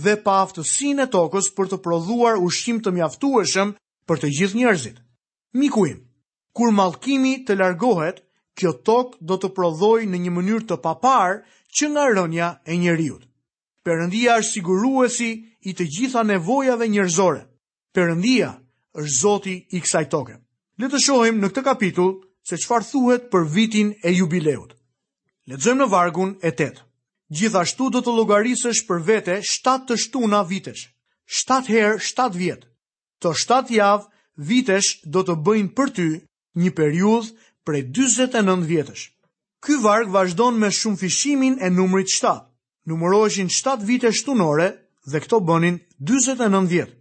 dhe 0.03 0.15
pa 0.25 0.39
aftësinë 0.47 1.05
e 1.05 1.11
tokës 1.13 1.51
për 1.55 1.69
të 1.71 1.79
prodhuar 1.85 2.41
ushqim 2.47 2.81
të 2.83 2.95
mjaftueshëm 2.97 3.75
për 4.09 4.19
të 4.21 4.31
gjithë 4.39 4.59
njerëzit. 4.63 4.97
Miku 5.61 5.85
im, 5.93 6.01
kur 6.57 6.73
mallkimi 6.79 7.35
të 7.47 7.59
largohet, 7.61 8.17
kjo 8.57 8.73
tokë 8.87 9.21
do 9.29 9.37
të 9.37 9.53
prodhojë 9.55 10.09
në 10.09 10.25
një 10.25 10.33
mënyrë 10.39 10.67
të 10.67 10.81
papar 10.89 11.43
që 11.75 11.93
nga 11.93 12.09
rënja 12.17 12.49
e 12.65 12.81
njerëzit. 12.81 13.29
Perëndia 13.85 14.33
është 14.41 14.51
siguruesi 14.55 15.25
i 15.69 15.73
të 15.77 15.85
gjitha 15.95 16.23
nevojave 16.25 16.85
njerëzore. 16.89 17.41
Perëndia 17.93 18.47
është 19.01 19.17
Zoti 19.19 19.53
i 19.77 19.81
kësaj 19.83 20.01
toke. 20.13 20.35
Le 20.81 20.87
të 20.89 20.99
shohim 21.03 21.37
në 21.37 21.49
këtë 21.51 21.63
kapitull 21.67 22.09
se 22.49 22.57
çfarë 22.63 22.87
thuhet 22.91 23.27
për 23.35 23.45
vitin 23.55 23.91
e 24.09 24.13
jubileut. 24.17 24.73
Lexojmë 25.51 25.83
në 25.85 25.89
vargun 25.91 26.33
e 26.41 26.49
8. 26.57 26.81
Gjithashtu 27.37 27.91
do 27.93 28.01
të 28.05 28.15
llogarisësh 28.17 28.81
për 28.89 29.03
vete 29.11 29.37
7 29.51 29.85
të 29.91 29.99
shtuna 30.05 30.41
vitesh. 30.49 30.87
7 31.43 31.69
herë 31.69 32.01
7 32.07 32.41
vjet. 32.41 32.65
Të 33.21 33.33
7 33.43 33.69
javë 33.69 34.09
vitesh 34.49 34.89
do 35.15 35.21
të 35.29 35.37
bëjnë 35.45 35.73
për 35.77 35.93
ty 35.99 36.09
një 36.63 36.73
periudhë 36.73 37.47
prej 37.65 37.85
49 38.01 38.65
vjetësh. 38.73 39.05
Ky 39.63 39.77
varg 39.85 40.09
vazhdon 40.17 40.57
me 40.61 40.73
shumëfishimin 40.79 41.59
e 41.65 41.69
numrit 41.77 42.09
7 42.17 42.33
numëroheshin 42.85 43.47
7 43.49 43.83
vite 43.83 44.11
shtunore 44.13 44.67
dhe 45.05 45.19
këto 45.21 45.39
bënin 45.41 45.79
49 46.01 46.65
vjetë. 46.69 46.93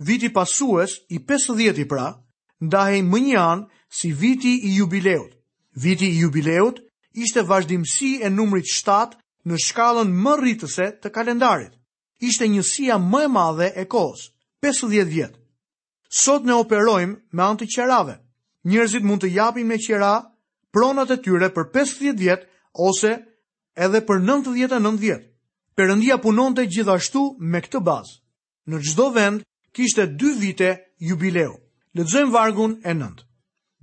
Viti 0.00 0.28
pasues 0.32 0.98
i 1.12 1.18
50 1.18 1.78
i 1.80 1.84
pra, 1.88 2.14
ndahej 2.62 3.02
më 3.04 3.18
një 3.26 3.38
anë 3.40 3.66
si 3.88 4.12
viti 4.12 4.54
i 4.68 4.74
jubileut. 4.78 5.32
Viti 5.76 6.08
i 6.08 6.20
jubileut 6.22 6.80
ishte 7.12 7.44
vazhdimësi 7.48 8.20
e 8.24 8.30
numrit 8.30 8.64
7 8.72 9.18
në 9.48 9.58
shkallën 9.66 10.12
më 10.24 10.34
rritëse 10.40 10.86
të 11.04 11.12
kalendarit. 11.14 11.72
Ishte 12.20 12.48
njësia 12.48 12.96
më 13.00 13.22
e 13.24 13.28
madhe 13.36 13.68
e 13.76 13.84
kohës, 13.84 14.26
50 14.64 15.08
vjetë. 15.12 15.36
Sot 16.10 16.44
ne 16.44 16.52
operojmë 16.56 17.14
me 17.32 17.42
antë 17.44 17.68
qerave. 17.74 18.18
Njerëzit 18.64 19.04
mund 19.08 19.22
të 19.24 19.30
japin 19.36 19.66
me 19.68 19.78
qera 19.78 20.16
pronat 20.72 21.10
e 21.12 21.16
tyre 21.16 21.48
për 21.54 21.70
50 21.76 22.16
vjetë 22.18 22.46
ose 22.74 23.12
edhe 23.76 24.00
për 24.04 24.20
99 24.20 24.96
vjetë. 25.00 25.29
Perëndia 25.80 26.16
punonte 26.20 26.66
gjithashtu 26.68 27.20
me 27.50 27.60
këtë 27.64 27.80
bazë. 27.86 28.14
Në 28.68 28.78
çdo 28.88 29.06
vend 29.14 29.40
kishte 29.74 30.04
2 30.22 30.32
vite 30.42 30.68
jubileu. 31.08 31.54
Lexojmë 31.96 32.34
vargun 32.34 32.74
e 32.84 32.92
9. 32.98 33.22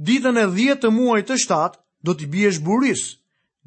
Ditën 0.05 0.37
e 0.37 0.43
10 0.45 0.77
të 0.83 0.91
muajit 0.93 1.31
të 1.31 1.37
7 1.43 1.79
do 2.05 2.13
t'i 2.13 2.27
biesh 2.35 2.59
buris. 2.67 3.01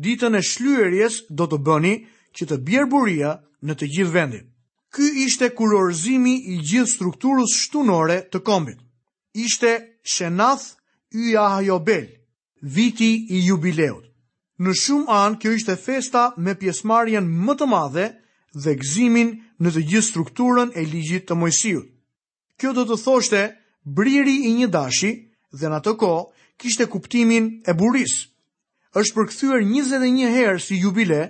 Ditën 0.05 0.39
e 0.39 0.43
shlyerjes 0.51 1.17
do 1.37 1.49
të 1.51 1.59
bëni 1.67 1.95
që 2.37 2.47
të 2.53 2.61
bjerë 2.69 2.91
buria 2.95 3.33
në 3.67 3.75
të 3.81 3.89
gjithë 3.97 4.15
vendin. 4.15 4.47
Ky 4.95 5.11
ishte 5.27 5.51
kurorëzimi 5.59 6.37
i 6.55 6.61
gjithë 6.69 6.93
strukturës 6.95 7.59
shtunore 7.65 8.21
të 8.31 8.45
kombit. 8.47 8.79
Ishte 9.43 9.75
Shenath 10.13 10.77
Yja 11.19 11.49
Hajobel, 11.57 12.07
viti 12.63 13.11
i 13.35 13.43
jubileut. 13.51 14.07
Në 14.61 14.75
shumë 14.77 15.09
anë, 15.09 15.37
kjo 15.41 15.51
ishte 15.57 15.73
festa 15.81 16.23
me 16.37 16.53
pjesmarjen 16.61 17.25
më 17.47 17.55
të 17.63 17.67
madhe 17.71 18.07
dhe 18.59 18.75
gëzimin 18.81 19.29
në 19.63 19.71
të 19.71 19.83
gjithë 19.91 20.07
strukturën 20.09 20.71
e 20.75 20.85
ligjit 20.85 21.27
të 21.29 21.37
Mojsiut. 21.39 21.89
Kjo 22.59 22.73
do 22.77 22.85
të 22.89 22.97
thoshte 23.03 23.43
briri 23.85 24.35
i 24.51 24.55
një 24.59 24.67
dashi 24.75 25.11
dhe 25.61 25.67
në 25.71 25.79
atë 25.81 25.95
kohë 25.97 26.47
kishte 26.61 26.87
kuptimin 26.93 27.63
e 27.67 27.73
buris. 27.75 28.17
Është 28.95 29.15
përkthyer 29.17 29.63
21 29.65 30.35
herë 30.35 30.61
si 30.61 30.81
jubile, 30.83 31.21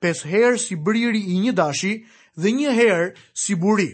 5 0.00 0.24
herë 0.32 0.58
si 0.58 0.76
briri 0.76 1.20
i 1.34 1.38
një 1.44 1.52
dashi 1.54 1.92
dhe 2.40 2.50
një 2.52 2.72
herë 2.76 3.12
si 3.44 3.54
buri. 3.54 3.90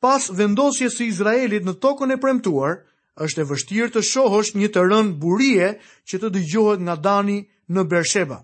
Pas 0.00 0.26
vendosjes 0.32 0.96
së 0.98 1.06
Izraelit 1.08 1.64
në 1.64 1.76
tokën 1.84 2.10
e 2.12 2.18
premtuar, 2.20 2.80
është 3.16 3.40
e 3.44 3.48
vështirë 3.52 3.92
të 3.94 4.02
shohësh 4.04 4.54
një 4.60 4.68
të 4.74 4.82
rënë 4.90 5.16
burie 5.20 5.68
që 6.08 6.18
të 6.20 6.32
dëgjohet 6.36 6.82
nga 6.84 6.96
Dani 6.96 7.38
në 7.72 7.84
Bersheba. 7.88 8.40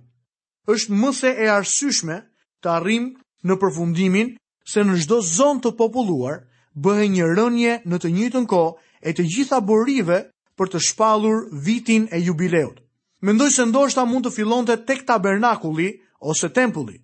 Është 0.68 0.94
mëse 0.96 1.34
e 1.44 1.48
arsyshme 1.52 2.20
të 2.62 2.70
arrim 2.72 3.10
në 3.50 3.54
përfundimin 3.62 4.28
se 4.72 4.84
në 4.86 4.96
çdo 5.04 5.16
zonë 5.28 5.62
të 5.66 5.70
populluar 5.78 6.36
bëhej 6.84 7.06
një 7.14 7.24
rënje 7.38 7.72
në 7.92 7.98
të 8.02 8.10
njëjtën 8.16 8.44
kohë 8.48 9.02
e 9.08 9.14
të 9.18 9.24
gjitha 9.34 9.58
borive 9.70 10.18
për 10.60 10.70
të 10.74 10.82
shpallur 10.86 11.40
vitin 11.66 12.04
e 12.16 12.20
jubileut. 12.26 12.78
Mendoj 13.22 13.50
se 13.56 13.66
ndoshta 13.70 14.04
mund 14.06 14.26
të 14.26 14.34
fillonte 14.36 14.76
tek 14.88 15.02
tabernakulli 15.06 15.88
ose 16.30 16.50
tempulli. 16.58 16.96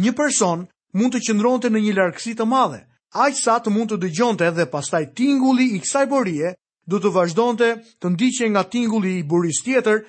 Një 0.00 0.12
person 0.18 0.64
mund 0.96 1.14
të 1.14 1.22
qëndronte 1.28 1.70
në 1.70 1.82
një 1.84 1.94
largësi 1.98 2.34
të 2.38 2.46
madhe, 2.48 2.80
aq 3.24 3.36
sa 3.38 3.58
të 3.62 3.72
mund 3.74 3.92
të 3.92 4.00
dëgjonte 4.06 4.48
dhe 4.56 4.66
pastaj 4.72 5.04
tingulli 5.16 5.68
i 5.76 5.80
kësaj 5.84 6.06
borie 6.10 6.54
do 6.90 6.98
të 7.00 7.12
vazhdonte 7.16 7.70
të 8.00 8.12
ndiqej 8.14 8.48
nga 8.52 8.64
tingulli 8.74 9.14
i 9.20 9.24
buris 9.30 9.60
tjetër 9.64 10.02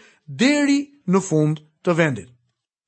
deri 0.43 0.79
në 1.07 1.19
fund 1.29 1.63
të 1.85 1.95
vendit. 1.99 2.31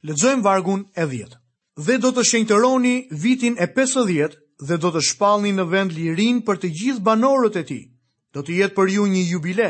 Lexojmë 0.07 0.43
vargun 0.45 0.85
e 0.97 1.05
10 1.13 1.37
dhe 1.77 1.97
do 2.01 2.09
të 2.11 2.23
shenjtëroni 2.25 2.91
vitin 3.23 3.53
e 3.61 3.67
50 3.73 4.37
dhe 4.67 4.77
do 4.81 4.89
të 4.93 5.01
shpallni 5.11 5.51
në 5.55 5.65
vend 5.69 5.93
lirin 5.93 6.39
për 6.45 6.57
të 6.63 6.69
gjithë 6.77 7.03
banorët 7.05 7.59
e 7.61 7.63
ti. 7.69 7.79
Do 8.33 8.41
të 8.41 8.55
jetë 8.61 8.75
për 8.79 8.91
ju 8.95 9.03
një 9.11 9.21
jubile, 9.31 9.67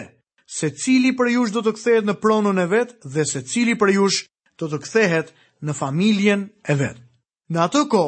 se 0.60 0.70
cili 0.72 1.12
për 1.16 1.32
jush 1.34 1.52
do 1.54 1.60
të 1.66 1.74
kthehet 1.76 2.06
në 2.08 2.16
pronën 2.24 2.62
e 2.64 2.66
vetë 2.72 3.12
dhe 3.14 3.26
se 3.28 3.42
cili 3.44 3.76
për 3.76 3.92
jush 3.98 4.20
do 4.60 4.70
të 4.72 4.80
kthehet 4.86 5.34
në 5.68 5.76
familjen 5.76 6.48
e 6.72 6.76
vetë. 6.80 7.04
Në 7.52 7.60
atë 7.66 7.84
ko, 7.92 8.06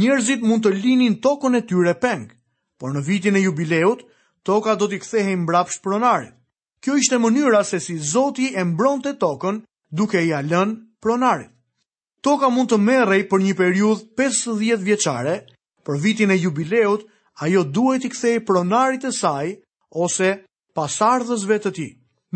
njerëzit 0.00 0.44
mund 0.44 0.66
të 0.68 0.74
linin 0.76 1.16
tokën 1.24 1.56
e 1.56 1.64
tyre 1.68 1.94
pengë, 2.00 2.34
por 2.80 2.92
në 2.92 3.02
vitin 3.08 3.36
e 3.36 3.42
jubileut, 3.44 4.04
toka 4.44 4.76
do 4.76 4.88
t'i 4.88 5.00
kthehej 5.00 5.36
mbrapsht 5.44 5.82
pronarit. 5.84 6.36
Kjo 6.80 6.94
ishte 6.96 7.16
mënyra 7.20 7.64
se 7.68 7.80
si 7.84 7.96
Zoti 7.98 8.52
e 8.56 8.62
mbronte 8.64 9.16
tokën 9.20 9.60
duke 9.92 10.20
ia 10.28 10.40
lënë 10.44 10.78
pronarit. 11.00 11.50
Toka 12.20 12.50
mund 12.52 12.68
të 12.70 12.76
merrej 12.84 13.22
për 13.28 13.42
një 13.42 13.52
periudhë 13.56 14.04
50 14.20 14.80
vjeçare, 14.86 15.36
për 15.88 16.00
vitin 16.02 16.30
e 16.30 16.36
jubileut 16.42 17.06
ajo 17.46 17.62
duhet 17.78 18.04
i 18.04 18.10
kthej 18.12 18.40
pronarit 18.50 19.06
të 19.06 19.12
saj 19.18 19.46
ose 20.04 20.34
pasardhësve 20.76 21.56
të 21.64 21.72
tij. 21.78 21.88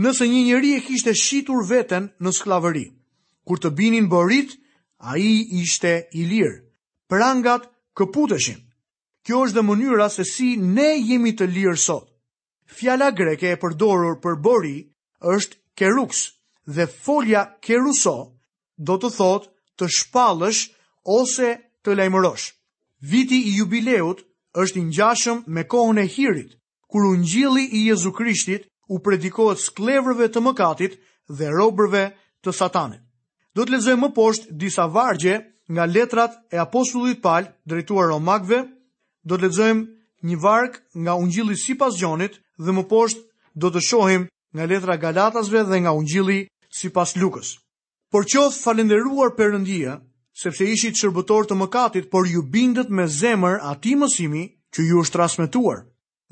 Nëse 0.04 0.26
një 0.30 0.40
njeri 0.48 0.70
e 0.78 0.84
kishte 0.86 1.14
shitur 1.24 1.66
veten 1.68 2.06
në 2.24 2.32
skllavëri, 2.38 2.86
kur 3.46 3.60
të 3.60 3.74
binin 3.80 4.08
borit, 4.14 4.56
ai 5.12 5.26
ishte 5.60 5.92
i 6.12 6.24
lirë. 6.32 6.54
Prangat 7.12 7.68
këputeshin. 7.96 8.62
Kjo 9.24 9.44
është 9.44 9.56
dhe 9.60 9.62
mënyra 9.68 10.08
se 10.14 10.24
si 10.30 10.48
ne 10.62 10.88
jemi 11.10 11.34
të 11.38 11.46
lirë 11.52 11.76
sot. 11.84 12.08
Fjala 12.80 13.10
greke 13.20 13.52
e 13.52 13.60
përdorur 13.64 14.16
për 14.24 14.40
bori 14.48 14.76
është 15.36 15.58
keruks 15.80 16.24
dhe 16.78 16.86
folja 16.96 17.44
keruso 17.68 18.16
do 18.88 18.96
të 18.98 19.10
thotë 19.20 19.52
të 19.80 19.88
shpalësh 19.98 20.60
ose 21.14 21.54
të 21.84 21.96
lajmërosh. 21.98 22.44
Viti 23.12 23.38
i 23.42 23.52
jubileut 23.58 24.20
është 24.64 24.78
i 24.80 24.84
ngjashëm 24.88 25.40
me 25.54 25.64
kohën 25.72 25.98
e 26.02 26.06
hirit, 26.14 26.50
kur 26.88 27.06
ungjilli 27.10 27.64
i 27.78 27.86
Jezu 27.88 28.12
Krishtit 28.14 28.68
u 28.94 29.00
predikohet 29.02 29.58
sklevrëve 29.60 30.28
të 30.30 30.42
mëkatit 30.46 30.98
dhe 31.38 31.48
robërve 31.58 32.04
të 32.44 32.52
Satanit. 32.54 33.02
Do 33.54 33.64
të 33.64 33.74
lexojmë 33.76 34.02
më 34.04 34.10
poshtë 34.16 34.54
disa 34.62 34.86
vargje 34.86 35.38
nga 35.72 35.86
letrat 35.86 36.38
e 36.54 36.58
apostullit 36.58 37.22
Paul 37.22 37.48
drejtuar 37.66 38.08
Romakëve. 38.12 38.62
Do 39.24 39.36
të 39.38 39.44
lexojmë 39.46 40.28
një 40.28 40.40
varg 40.42 40.80
nga 40.94 41.14
ungjilli 41.14 41.56
sipas 41.56 41.98
Gjonit 41.98 42.38
dhe 42.58 42.72
më 42.72 42.86
poshtë 42.90 43.22
do 43.62 43.70
të 43.70 43.84
shohim 43.88 44.24
nga 44.54 44.66
letra 44.66 44.96
Galatasve 44.96 45.64
dhe 45.70 45.78
nga 45.82 45.92
ungjilli 45.94 46.40
sipas 46.70 47.14
Lukës 47.16 47.54
por 48.14 48.22
qoftë 48.30 48.62
falenderuar 48.62 49.32
Perëndia, 49.34 49.96
sepse 50.38 50.62
ishi 50.70 50.92
shërbëtor 50.94 51.48
të 51.50 51.54
mëkatit, 51.58 52.04
por 52.12 52.28
ju 52.30 52.44
bindët 52.52 52.86
me 52.94 53.08
zemër 53.10 53.56
atij 53.70 53.96
mësimi 53.98 54.42
që 54.74 54.84
ju 54.86 55.00
është 55.02 55.14
transmetuar. 55.16 55.80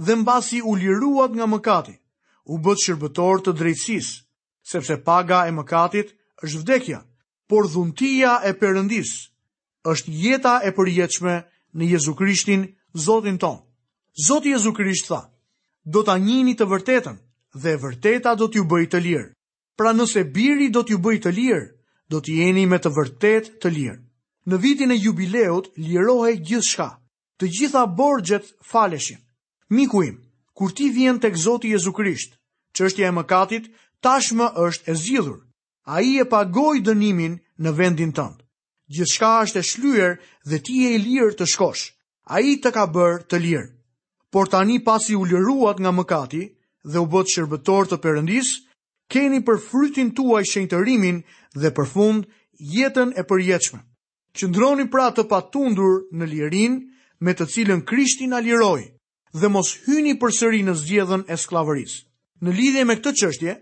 Dhe 0.06 0.14
mbasi 0.20 0.60
u 0.62 0.76
liruat 0.78 1.34
nga 1.34 1.48
mëkati, 1.50 1.96
u 2.54 2.60
bë 2.62 2.76
shërbëtor 2.84 3.42
të 3.42 3.56
drejtësisë, 3.58 4.20
sepse 4.72 4.98
paga 5.08 5.40
e 5.48 5.56
mëkatit 5.58 6.14
është 6.44 6.62
vdekja, 6.62 7.00
por 7.50 7.66
dhuntia 7.72 8.38
e 8.46 8.54
Perëndis 8.62 9.10
është 9.92 10.14
jeta 10.22 10.54
e 10.62 10.70
përjetshme 10.78 11.34
në 11.76 11.84
Jezu 11.96 12.14
Krishtin, 12.20 12.62
Zotin 13.04 13.42
ton. 13.42 13.58
Zoti 14.28 14.54
Jezu 14.54 14.70
Krisht 14.76 15.08
tha: 15.10 15.20
Do 15.92 16.06
ta 16.06 16.14
njihni 16.22 16.54
të 16.54 16.62
vërtetën 16.72 17.16
dhe 17.62 17.74
vërteta 17.84 18.36
do 18.38 18.46
t'ju 18.46 18.68
bëjë 18.70 18.92
të 18.94 18.98
lirë. 19.06 19.28
Pra 19.76 19.92
nëse 19.96 20.22
biri 20.36 20.66
do 20.74 20.82
t'ju 20.84 20.98
bëj 21.04 21.18
të 21.24 21.30
lirë, 21.38 21.62
do 22.12 22.18
t'jeni 22.24 22.64
me 22.72 22.78
të 22.84 22.90
vërtet 22.96 23.46
të 23.62 23.72
lirë. 23.76 23.96
Në 24.50 24.56
vitin 24.64 24.92
e 24.92 24.98
jubileut, 25.00 25.70
lirohe 25.88 26.32
gjithë 26.50 26.68
shka. 26.68 26.88
Të 27.38 27.48
gjitha 27.56 27.84
borgjet 28.00 28.50
faleshin. 28.72 29.20
Miku 29.76 30.02
im, 30.08 30.18
kur 30.58 30.74
ti 30.76 30.90
vjen 30.96 31.20
të 31.22 31.32
këzoti 31.36 31.70
Jezu 31.72 31.92
Krisht, 32.00 32.34
që 32.76 32.86
është 32.88 33.06
e 33.08 33.12
mëkatit, 33.20 33.70
tashmë 34.04 34.48
është 34.66 34.90
e 34.92 34.96
zgjidhur. 35.02 35.38
A 35.94 36.02
i 36.06 36.12
e 36.22 36.26
pagoj 36.32 36.76
dënimin 36.86 37.38
në 37.64 37.70
vendin 37.80 38.12
tëndë. 38.16 38.42
Gjithë 38.92 39.10
shka 39.14 39.32
është 39.46 39.58
e 39.62 39.68
shlyer 39.72 40.12
dhe 40.48 40.58
ti 40.66 40.76
e 40.90 40.98
lirë 41.06 41.34
të 41.38 41.46
shkosh. 41.54 41.84
A 42.34 42.42
i 42.50 42.58
të 42.62 42.74
ka 42.76 42.84
bërë 42.94 43.24
të 43.30 43.40
lirë. 43.46 43.66
Por 44.32 44.48
tani 44.52 44.76
pasi 44.88 45.16
u 45.18 45.24
liruat 45.32 45.80
nga 45.82 45.92
mëkati 45.96 46.42
dhe 46.92 46.98
u 46.98 47.06
bëtë 47.14 47.32
shërbetor 47.34 47.88
të 47.90 47.96
përëndisë, 48.04 48.60
keni 49.12 49.42
për 49.44 49.58
frytin 49.60 50.10
tua 50.16 50.40
i 50.42 50.48
shenjtërimin 50.48 51.18
dhe 51.60 51.70
për 51.76 51.88
fund 51.88 52.24
jetën 52.76 53.12
e 53.20 53.24
përjetëshme. 53.30 53.80
Qëndroni 54.38 54.86
pra 54.90 55.10
të 55.12 55.26
patundur 55.28 55.98
në 56.16 56.28
lirin 56.32 56.78
me 57.22 57.34
të 57.36 57.46
cilën 57.52 57.82
krishtin 57.90 58.32
a 58.32 58.40
liroj 58.46 58.82
dhe 59.40 59.48
mos 59.48 59.74
hyni 59.84 60.14
për 60.22 60.34
sëri 60.38 60.62
në 60.68 60.74
zgjedhën 60.80 61.26
e 61.32 61.36
sklavëris. 61.42 61.92
Në 62.42 62.50
lidhe 62.58 62.84
me 62.88 62.96
këtë 63.00 63.12
qështje, 63.20 63.52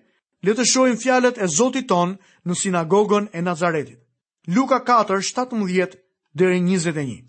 letëshojnë 0.46 1.00
fjalet 1.02 1.36
e 1.38 1.46
Zotit 1.56 1.88
tonë 1.90 2.14
në 2.48 2.54
sinagogën 2.60 3.26
e 3.36 3.42
Nazaretit. 3.44 3.98
Luka 4.56 4.78
4, 4.88 5.18
17-21 6.34 7.26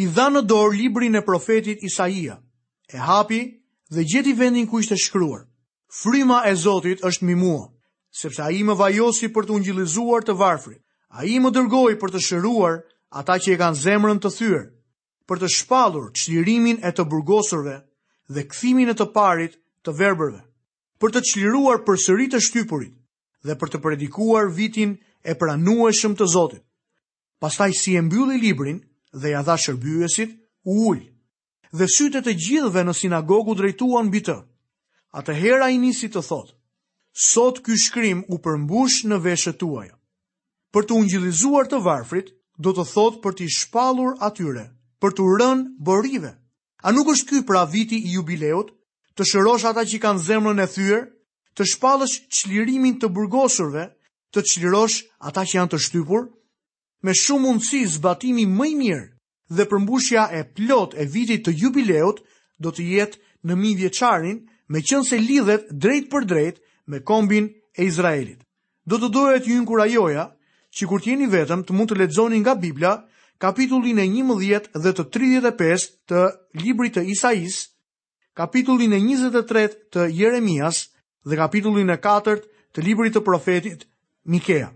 I 0.00 0.04
dha 0.16 0.26
në 0.30 0.42
dorë 0.52 0.76
librin 0.78 1.16
e 1.18 1.24
profetit 1.26 1.82
Isaia, 1.88 2.36
e 2.88 2.96
hapi 3.08 3.40
dhe 3.90 4.04
gjeti 4.12 4.36
vendin 4.38 4.68
ku 4.70 4.78
ishte 4.84 4.94
shkruar. 5.02 5.42
Fryma 5.90 6.44
e 6.46 6.52
Zotit 6.54 7.00
është 7.04 7.26
mi 7.26 7.34
mua, 7.34 7.64
sepse 8.14 8.44
a 8.46 8.50
i 8.54 8.60
më 8.62 8.76
vajosi 8.78 9.26
për 9.34 9.46
të 9.48 9.54
ungjilizuar 9.56 10.22
të 10.22 10.36
varfri, 10.38 10.76
a 11.18 11.24
i 11.26 11.40
më 11.42 11.50
dërgoj 11.56 11.96
për 11.98 12.12
të 12.14 12.20
shëruar 12.28 12.76
ata 13.22 13.34
që 13.42 13.54
e 13.54 13.58
kanë 13.58 13.78
zemrën 13.80 14.20
të 14.22 14.30
thyrë, 14.36 14.60
për 15.26 15.40
të 15.42 15.48
shpalur 15.56 16.06
qlirimin 16.14 16.78
e 16.86 16.92
të 16.94 17.02
burgosurve 17.10 17.74
dhe 18.30 18.44
këthimin 18.52 18.92
e 18.92 18.94
të 19.00 19.08
parit 19.18 19.58
të 19.82 19.96
verbërve, 19.98 20.40
për 21.02 21.10
të 21.16 21.22
qliruar 21.32 21.82
për 21.88 21.98
sërit 22.06 22.32
të 22.36 22.40
shtypurit 22.46 22.94
dhe 23.46 23.56
për 23.58 23.72
të 23.74 23.80
predikuar 23.88 24.46
vitin 24.60 24.94
e 25.30 25.34
pranueshëm 25.42 26.14
të 26.14 26.28
Zotit. 26.36 26.62
Pastaj 27.42 27.70
si 27.82 27.96
e 27.98 28.04
mbylli 28.06 28.38
librin 28.46 28.78
dhe 29.12 29.34
ja 29.34 29.42
dha 29.42 29.58
shërbyesit 29.66 30.38
ullë, 30.70 31.10
dhe 31.74 31.90
sytet 31.96 32.30
të 32.30 32.36
gjithëve 32.46 32.86
në 32.86 32.94
sinagogu 33.02 33.58
drejtuan 33.58 34.06
mbi 34.06 34.22
të. 34.22 34.38
Bitër 34.38 34.40
të 35.18 35.34
hera 35.42 35.68
i 35.74 35.78
nisi 35.78 36.08
të 36.08 36.22
thot. 36.22 36.54
Sot 37.10 37.58
ky 37.66 37.74
shkrim 37.74 38.22
u 38.30 38.38
përmbush 38.38 39.02
në 39.10 39.18
veshët 39.24 39.58
tuaja. 39.58 39.94
Për 40.70 40.86
të 40.86 40.94
ungjillizuar 40.96 41.66
të 41.66 41.80
varfrit, 41.82 42.28
do 42.58 42.70
të 42.70 42.84
thotë 42.92 43.20
për 43.24 43.34
t'i 43.36 43.48
shpallur 43.50 44.14
atyre, 44.22 44.68
për 45.02 45.14
t'u 45.16 45.26
rënë 45.40 45.78
borive. 45.82 46.30
A 46.86 46.92
nuk 46.92 47.08
është 47.10 47.28
ky 47.30 47.40
pra 47.48 47.64
viti 47.66 47.98
i 47.98 48.14
jubileut, 48.14 48.70
të 49.18 49.26
shërosh 49.26 49.66
ata 49.66 49.82
që 49.88 49.98
kanë 50.02 50.22
zemrën 50.28 50.62
e 50.62 50.66
thyër, 50.70 51.06
të 51.58 51.66
shpallësh 51.72 52.20
çlirimin 52.30 53.00
të 53.00 53.10
burgosurve, 53.16 53.88
të 54.32 54.42
çlirosh 54.46 55.02
ata 55.26 55.42
që 55.42 55.58
janë 55.58 55.72
të 55.72 55.78
shtypur 55.86 56.28
me 57.04 57.14
shumë 57.16 57.42
mundësi 57.46 57.82
zbatimi 57.96 58.44
më 58.46 58.66
i 58.68 58.72
mirë. 58.78 59.06
Dhe 59.56 59.64
përmbushja 59.66 60.26
e 60.38 60.44
plot 60.56 60.92
e 60.94 61.06
vitit 61.10 61.42
të 61.46 61.54
jubileut 61.62 62.20
do 62.62 62.70
të 62.70 62.84
jetë 62.92 63.18
në 63.48 63.54
100 63.58 63.76
vjeçarin 63.82 64.38
me 64.70 64.78
qënë 64.86 65.06
se 65.06 65.18
lidhet 65.18 65.68
drejt 65.82 66.08
për 66.12 66.26
drejt 66.32 66.60
me 66.90 67.00
kombin 67.02 67.48
e 67.76 67.84
Izraelit. 67.90 68.38
Do 68.86 68.98
të 69.02 69.08
doja 69.14 69.40
të 69.42 69.50
ju 69.50 69.56
inkurajoja 69.60 70.28
që 70.78 70.88
kur 70.88 71.02
t'jeni 71.02 71.26
vetëm 71.32 71.64
të 71.66 71.74
mund 71.74 71.90
të 71.90 71.98
ledzoni 72.00 72.38
nga 72.44 72.54
Biblia 72.54 72.94
kapitullin 73.42 73.98
e 73.98 74.06
11 74.06 74.70
dhe 74.84 74.92
të 74.96 75.08
35 75.16 75.88
të 76.10 76.22
librit 76.62 76.94
të 76.96 77.04
Isais, 77.10 77.56
kapitullin 78.38 78.94
e 78.94 79.00
23 79.02 79.74
të 79.94 80.06
Jeremias 80.14 80.84
dhe 81.26 81.38
kapitullin 81.42 81.90
e 81.90 81.98
4 82.06 82.36
të 82.76 82.84
librit 82.86 83.16
të 83.18 83.24
profetit 83.26 83.88
Mikea. 84.30 84.70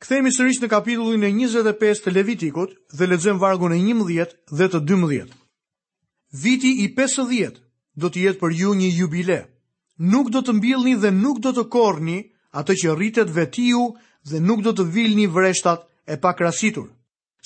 Kthehemi 0.00 0.30
sërish 0.32 0.60
në 0.62 0.68
kapitullin 0.72 1.24
e 1.24 1.30
25 1.34 2.04
të 2.06 2.12
Levitikut 2.14 2.72
dhe 2.96 3.08
lexojmë 3.12 3.40
vargun 3.42 3.74
e 3.76 3.80
11 3.84 4.34
dhe 4.56 4.70
të 4.72 4.80
12. 4.90 5.30
Viti 6.44 6.72
i 6.84 6.88
50 6.96 7.65
do 8.02 8.08
të 8.12 8.22
jetë 8.24 8.40
për 8.40 8.54
ju 8.60 8.74
një 8.78 8.88
jubile. 8.94 9.36
Nuk 10.14 10.28
do 10.32 10.42
të 10.44 10.54
mbilni 10.58 10.94
dhe 11.00 11.10
nuk 11.16 11.38
do 11.44 11.52
të 11.56 11.62
korni 11.72 12.18
atë 12.60 12.74
që 12.82 12.94
rritet 12.98 13.30
vetiu 13.36 13.86
dhe 14.30 14.40
nuk 14.44 14.62
do 14.66 14.74
të 14.76 14.84
vilni 14.96 15.26
vreshtat 15.36 15.86
e 16.14 16.18
pakrasitur. 16.24 16.90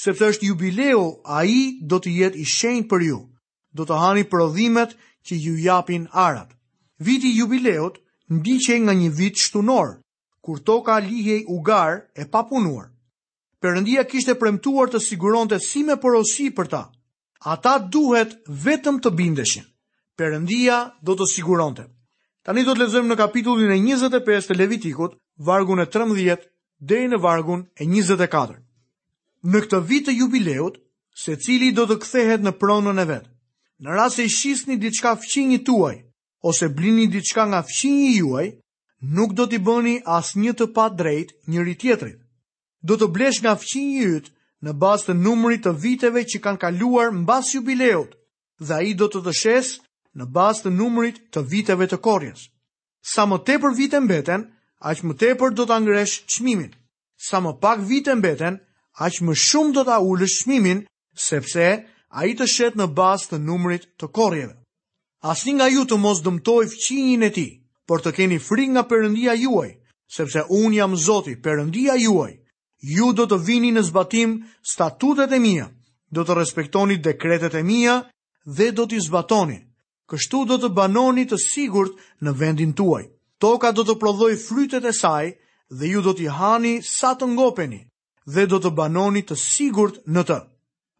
Sepse 0.05 0.31
është 0.33 0.49
jubileu, 0.49 1.05
a 1.25 1.45
i 1.45 1.61
do 1.83 1.99
të 2.01 2.11
jetë 2.19 2.39
i 2.41 2.45
shenjë 2.55 2.87
për 2.89 3.01
ju. 3.11 3.19
Do 3.77 3.87
të 3.87 3.99
hani 4.03 4.25
prodhimet 4.27 4.97
që 5.27 5.35
ju 5.45 5.55
japin 5.63 6.09
arat. 6.13 6.51
Viti 6.99 7.31
jubileut 7.37 8.01
ndiqe 8.31 8.77
nga 8.85 8.95
një 8.95 9.11
vit 9.19 9.37
shtunor, 9.39 10.01
kur 10.45 10.59
toka 10.67 10.99
lihej 10.99 11.45
ugar 11.49 12.09
e 12.15 12.25
papunuar. 12.27 12.91
Perëndia 13.61 14.07
kishte 14.09 14.35
premtuar 14.41 14.89
të 14.91 15.01
siguronte 15.05 15.59
si 15.61 15.85
me 15.85 15.99
porosi 16.03 16.51
për 16.57 16.67
ta. 16.73 16.83
Ata 17.53 17.79
duhet 17.93 18.35
vetëm 18.49 18.99
të 19.01 19.11
bindeshin. 19.19 19.67
Perëndia 20.21 20.77
do 21.01 21.15
të 21.17 21.25
siguronte. 21.33 21.87
Tani 22.45 22.61
do 22.67 22.75
të 22.75 22.83
lexojmë 22.85 23.09
në 23.13 23.17
kapitullin 23.17 23.73
e 23.73 23.79
25 23.87 24.49
të 24.51 24.57
Levitikut, 24.59 25.15
vargun 25.49 25.81
e 25.81 25.87
13 25.95 26.35
deri 26.91 27.09
në 27.09 27.21
vargun 27.25 27.63
e 27.81 27.87
24. 27.89 28.59
Në 29.49 29.61
këtë 29.65 29.81
vit 29.89 30.05
të 30.11 30.15
jubileut, 30.21 30.77
secili 31.23 31.71
do 31.73 31.87
të 31.89 31.97
kthehet 32.05 32.45
në 32.45 32.53
pronën 32.61 33.01
e 33.01 33.07
vet. 33.09 33.27
Në 33.81 33.97
rast 33.97 34.21
se 34.21 34.27
i 34.29 34.29
shisni 34.35 34.77
diçka 34.83 35.15
fqinjit 35.23 35.65
tuaj 35.71 35.95
ose 36.51 36.69
blini 36.77 37.07
diçka 37.15 37.45
nga 37.49 37.61
fqinji 37.65 38.13
juaj, 38.21 38.47
nuk 39.17 39.33
do 39.39 39.45
t'i 39.49 39.59
bëni 39.65 39.97
asnjë 40.09 40.55
të 40.59 40.67
padrejt 40.77 41.33
njëri 41.53 41.75
tjetrit. 41.81 42.21
Do 42.85 42.97
të 43.01 43.09
blesh 43.17 43.41
nga 43.43 43.53
fqinji 43.63 44.05
yt 44.19 44.29
në 44.67 44.73
bazë 44.83 45.09
të 45.11 45.17
numrit 45.25 45.65
të 45.65 45.73
viteve 45.83 46.25
që 46.29 46.41
kanë 46.45 46.61
kaluar 46.67 47.09
mbas 47.23 47.53
jubileut, 47.57 48.13
dhe 48.61 48.73
ai 48.83 48.93
do 49.01 49.09
të 49.13 49.21
të 49.27 49.37
shesë 49.45 49.81
në 50.19 50.27
bazë 50.35 50.65
të 50.67 50.71
numrit 50.77 51.19
të 51.35 51.43
viteve 51.51 51.87
të 51.91 51.99
korjes. 52.03 52.47
Sa 53.15 53.27
më 53.31 53.37
tepër 53.47 53.77
vite 53.79 54.01
mbeten, 54.03 54.43
aq 54.91 55.03
më 55.07 55.15
tepër 55.23 55.55
do 55.55 55.67
ta 55.69 55.79
ngresh 55.81 56.17
çmimin. 56.33 56.73
Sa 57.29 57.41
më 57.41 57.53
pak 57.63 57.79
vite 57.87 58.15
mbeten, 58.15 58.59
aq 59.05 59.21
më 59.25 59.35
shumë 59.47 59.75
do 59.77 59.83
ta 59.89 60.01
ulësh 60.03 60.37
çmimin, 60.43 60.81
sepse 61.29 61.67
ai 62.21 62.31
të 62.35 62.47
shet 62.55 62.75
në 62.77 62.87
bazë 62.97 63.29
të 63.31 63.39
numrit 63.47 63.87
të 63.99 64.07
korjeve. 64.17 64.55
Asnjë 65.21 65.55
nga 65.57 65.67
ju 65.69 65.83
të 65.87 65.97
mos 66.01 66.19
dëmtoj 66.25 66.65
fqinjin 66.75 67.27
e 67.29 67.31
tij, 67.37 67.53
por 67.89 68.01
të 68.01 68.11
keni 68.17 68.39
frikë 68.47 68.73
nga 68.75 68.83
Perëndia 68.91 69.35
juaj, 69.37 69.71
sepse 70.17 70.41
un 70.49 70.73
jam 70.73 70.97
Zoti, 70.97 71.35
Perëndia 71.45 71.95
juaj. 72.01 72.33
Ju 72.97 73.13
do 73.13 73.29
të 73.29 73.37
vini 73.47 73.71
në 73.77 73.83
zbatim 73.91 74.39
statutet 74.73 75.33
e 75.33 75.39
mia, 75.39 75.67
do 76.15 76.25
të 76.25 76.33
respektoni 76.41 76.97
dekretet 77.05 77.55
e 77.55 77.63
mia 77.63 77.95
dhe 78.57 78.71
do 78.77 78.89
t'i 78.89 78.99
zbatoni 79.09 79.59
kështu 80.11 80.41
do 80.51 80.57
të 80.59 80.71
banoni 80.75 81.25
të 81.31 81.39
sigurt 81.39 81.95
në 82.27 82.35
vendin 82.41 82.73
tuaj. 82.77 83.05
Toka 83.41 83.71
do 83.73 83.85
të 83.87 83.95
prodhoj 84.03 84.33
frytet 84.43 84.85
e 84.85 84.93
saj 84.93 85.31
dhe 85.71 85.89
ju 85.93 86.03
do 86.03 86.13
t'i 86.15 86.29
hani 86.29 86.75
sa 86.83 87.15
të 87.17 87.29
ngopeni 87.35 87.79
dhe 88.35 88.45
do 88.51 88.59
të 88.63 88.75
banoni 88.77 89.23
të 89.27 89.37
sigurt 89.39 90.03
në 90.13 90.23
të. 90.29 90.39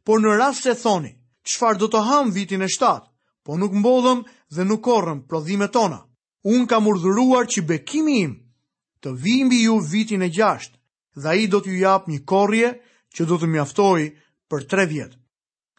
Por 0.07 0.21
në 0.23 0.39
rast 0.41 0.65
se 0.65 0.75
thoni, 0.79 1.11
qfar 1.45 1.77
do 1.79 1.87
të 1.91 2.01
ham 2.09 2.31
vitin 2.35 2.63
e 2.67 2.67
shtatë, 2.73 3.07
po 3.47 3.59
nuk 3.61 3.75
mbodhëm 3.81 4.23
dhe 4.55 4.65
nuk 4.65 4.83
korëm 4.87 5.27
prodhime 5.29 5.69
tona. 5.69 6.01
Unë 6.47 6.67
kam 6.71 6.87
urdhuruar 6.91 7.45
që 7.51 7.63
bekimi 7.69 8.15
im 8.25 8.33
të 9.05 9.13
vimbi 9.21 9.63
ju 9.67 9.77
vitin 9.91 10.23
e 10.25 10.31
gjashtë 10.37 10.79
dhe 11.23 11.33
i 11.43 11.47
do 11.53 11.61
t'ju 11.61 11.77
jap 11.83 12.07
një 12.09 12.23
korje 12.25 12.71
që 13.15 13.27
do 13.29 13.37
të 13.41 13.47
mjaftoj 13.53 14.07
për 14.51 14.65
tre 14.71 14.87
vjetë. 14.89 15.19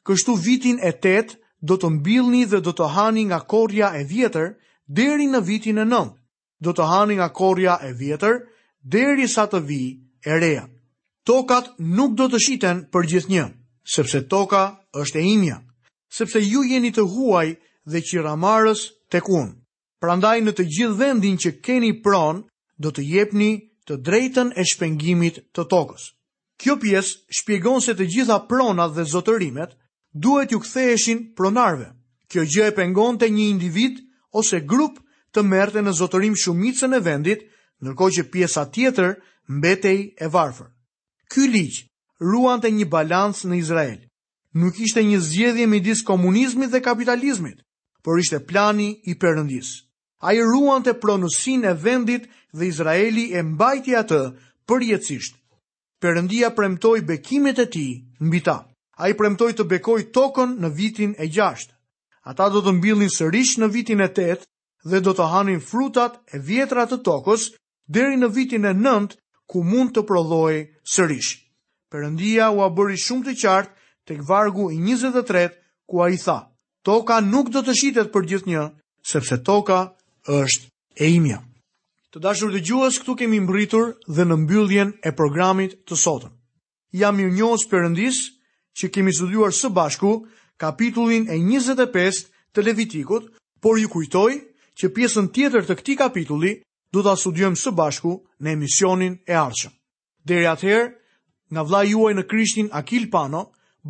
Kështu 0.05 0.35
vitin 0.41 0.77
e 0.85 0.91
tetë 0.97 1.40
do 1.69 1.75
të 1.77 1.89
mbilni 1.99 2.43
dhe 2.49 2.59
do 2.65 2.71
të 2.73 2.87
hani 2.95 3.27
nga 3.29 3.37
korja 3.53 3.91
e 3.99 4.03
vjetër 4.09 4.47
deri 4.89 5.27
në 5.29 5.41
vitin 5.45 5.77
e 5.83 5.85
nëndë, 5.85 6.13
do 6.65 6.73
të 6.77 6.87
hani 6.89 7.15
nga 7.21 7.27
korja 7.29 7.75
e 7.85 7.91
vjetër 8.01 8.39
deri 8.95 9.27
sa 9.29 9.45
të 9.49 9.59
vi 9.67 9.83
e 10.25 10.39
reja. 10.41 10.65
Tokat 11.25 11.75
nuk 11.79 12.15
do 12.17 12.25
të 12.29 12.39
shiten 12.41 12.79
për 12.91 13.07
gjithë 13.11 13.29
një, 13.31 13.45
sepse 13.93 14.23
toka 14.29 14.63
është 14.97 15.21
e 15.21 15.25
imja, 15.35 15.57
sepse 16.17 16.41
ju 16.41 16.63
jeni 16.65 16.89
të 16.91 17.05
huaj 17.13 17.53
dhe 17.89 17.99
qira 18.09 18.33
marës 18.35 18.87
të 19.13 19.21
kunë. 19.27 19.53
Prandaj 20.01 20.39
në 20.41 20.51
të 20.57 20.63
gjithë 20.75 20.97
vendin 20.97 21.37
që 21.37 21.51
keni 21.61 21.91
pron, 22.01 22.41
do 22.81 22.89
të 22.89 23.05
jepni 23.05 23.51
të 23.85 23.99
drejten 24.01 24.49
e 24.57 24.65
shpengimit 24.65 25.43
të 25.53 25.67
tokës. 25.69 26.09
Kjo 26.61 26.75
pjesë 26.81 27.33
shpjegon 27.39 27.81
se 27.85 27.93
të 27.97 28.07
gjitha 28.13 28.37
pronat 28.49 28.95
dhe 28.97 29.05
zotërimet 29.13 29.77
duhet 30.13 30.51
ju 30.51 30.59
ktheheshin 30.59 31.31
pronarve. 31.35 31.91
Kjo 32.31 32.45
gjë 32.47 32.67
e 32.71 32.75
pengon 32.75 33.17
të 33.19 33.27
një 33.31 33.45
individ 33.51 33.99
ose 34.39 34.61
grup 34.63 34.99
të 35.35 35.43
merte 35.47 35.81
në 35.83 35.93
zotërim 35.97 36.35
shumicën 36.39 36.95
e 36.95 37.01
vendit, 37.03 37.43
nërko 37.83 38.07
që 38.15 38.25
pjesa 38.31 38.65
tjetër 38.71 39.17
mbetej 39.51 39.99
e 40.23 40.27
varfër. 40.31 40.69
Ky 41.31 41.43
ligj 41.51 41.81
ruan 42.19 42.61
të 42.61 42.71
një 42.77 42.87
balans 42.91 43.43
në 43.47 43.59
Izrael. 43.59 43.99
Nuk 44.53 44.79
ishte 44.83 45.03
një 45.03 45.19
zjedhje 45.23 45.67
midis 45.67 46.01
komunizmit 46.03 46.71
dhe 46.71 46.81
kapitalizmit, 46.83 47.61
por 48.03 48.19
ishte 48.19 48.39
plani 48.43 48.93
i 49.07 49.15
përëndis. 49.15 49.83
A 50.21 50.33
i 50.35 50.41
ruan 50.43 50.83
të 50.83 50.97
pronusin 51.01 51.63
e 51.65 51.71
vendit 51.73 52.27
dhe 52.53 52.67
Izraeli 52.67 53.29
e 53.31 53.41
mbajti 53.43 53.95
atë 53.95 54.21
përjetësisht. 54.67 55.39
Përëndia 56.03 56.51
premtoj 56.55 56.99
bekimet 57.07 57.59
e 57.63 57.67
ti 57.67 57.85
mbi 58.19 58.39
ta 58.43 58.59
a 59.01 59.09
i 59.09 59.17
premtoj 59.17 59.53
të 59.57 59.63
bekoj 59.69 60.01
tokën 60.13 60.51
në 60.61 60.69
vitin 60.77 61.13
e 61.17 61.25
gjashtë. 61.33 61.73
Ata 62.29 62.49
do 62.53 62.59
të 62.61 62.73
mbilin 62.77 63.09
sërish 63.09 63.55
në 63.57 63.67
vitin 63.73 64.01
e 64.05 64.07
tetë 64.17 64.45
dhe 64.91 64.99
do 65.01 65.13
të 65.17 65.25
hanin 65.33 65.61
frutat 65.69 66.19
e 66.29 66.41
vjetrat 66.49 66.91
të 66.93 66.99
tokës 67.07 67.47
deri 67.95 68.19
në 68.21 68.27
vitin 68.35 68.67
e 68.69 68.73
nëndë 68.77 69.17
ku 69.49 69.63
mund 69.65 69.95
të 69.95 70.03
prodhoj 70.05 70.53
sërish. 70.95 71.31
Përëndia 71.89 72.51
u 72.53 72.61
a 72.61 72.67
bëri 72.77 73.01
shumë 73.01 73.25
të 73.27 73.33
qartë 73.41 73.73
tek 74.07 74.19
vargu 74.29 74.67
i 74.69 74.77
23 74.77 75.49
ku 75.89 76.03
ai 76.05 76.19
tha: 76.21 76.37
Toka 76.85 77.17
nuk 77.25 77.49
do 77.53 77.63
të 77.65 77.73
shitet 77.81 78.11
për 78.13 78.27
gjithnjë, 78.29 78.65
sepse 79.01 79.39
toka 79.45 79.79
është 80.43 80.69
e 81.05 81.09
imja. 81.17 81.39
Të 82.13 82.19
dashur 82.21 82.53
dëgjues, 82.53 83.01
këtu 83.01 83.17
kemi 83.23 83.41
mbritur 83.47 83.95
dhe 84.13 84.27
në 84.29 84.37
mbylljen 84.45 84.93
e 85.01 85.11
programit 85.17 85.73
të 85.89 85.97
sotëm. 86.05 86.29
Jam 87.01 87.19
i 87.23 87.27
njohës 87.33 87.65
Perëndis 87.71 88.21
që 88.79 88.87
kemi 88.95 89.11
studuar 89.15 89.53
së 89.55 89.69
bashku 89.77 90.09
kapitullin 90.63 91.25
e 91.29 91.37
25 91.47 92.21
të 92.55 92.63
Levitikut, 92.65 93.27
por 93.65 93.79
ju 93.81 93.89
kujtoj 93.95 94.31
që 94.79 94.91
pjesën 94.95 95.27
tjetër 95.35 95.67
të 95.67 95.77
këtij 95.79 95.97
kapitulli 96.03 96.53
do 96.93 97.03
ta 97.05 97.13
studiojmë 97.19 97.59
së 97.63 97.73
bashku 97.79 98.13
në 98.41 98.55
emisionin 98.55 99.17
e 99.31 99.39
ardhshëm. 99.45 99.71
Deri 100.27 100.47
atëherë, 100.53 100.87
nga 101.53 101.61
vllai 101.67 101.85
juaj 101.91 102.13
në 102.15 102.27
Krishtin 102.31 102.69
Akil 102.81 103.09
Pano, 103.13 103.43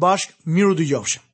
bashk 0.04 0.38
miru 0.56 0.76
dëgjofshëm. 0.80 1.31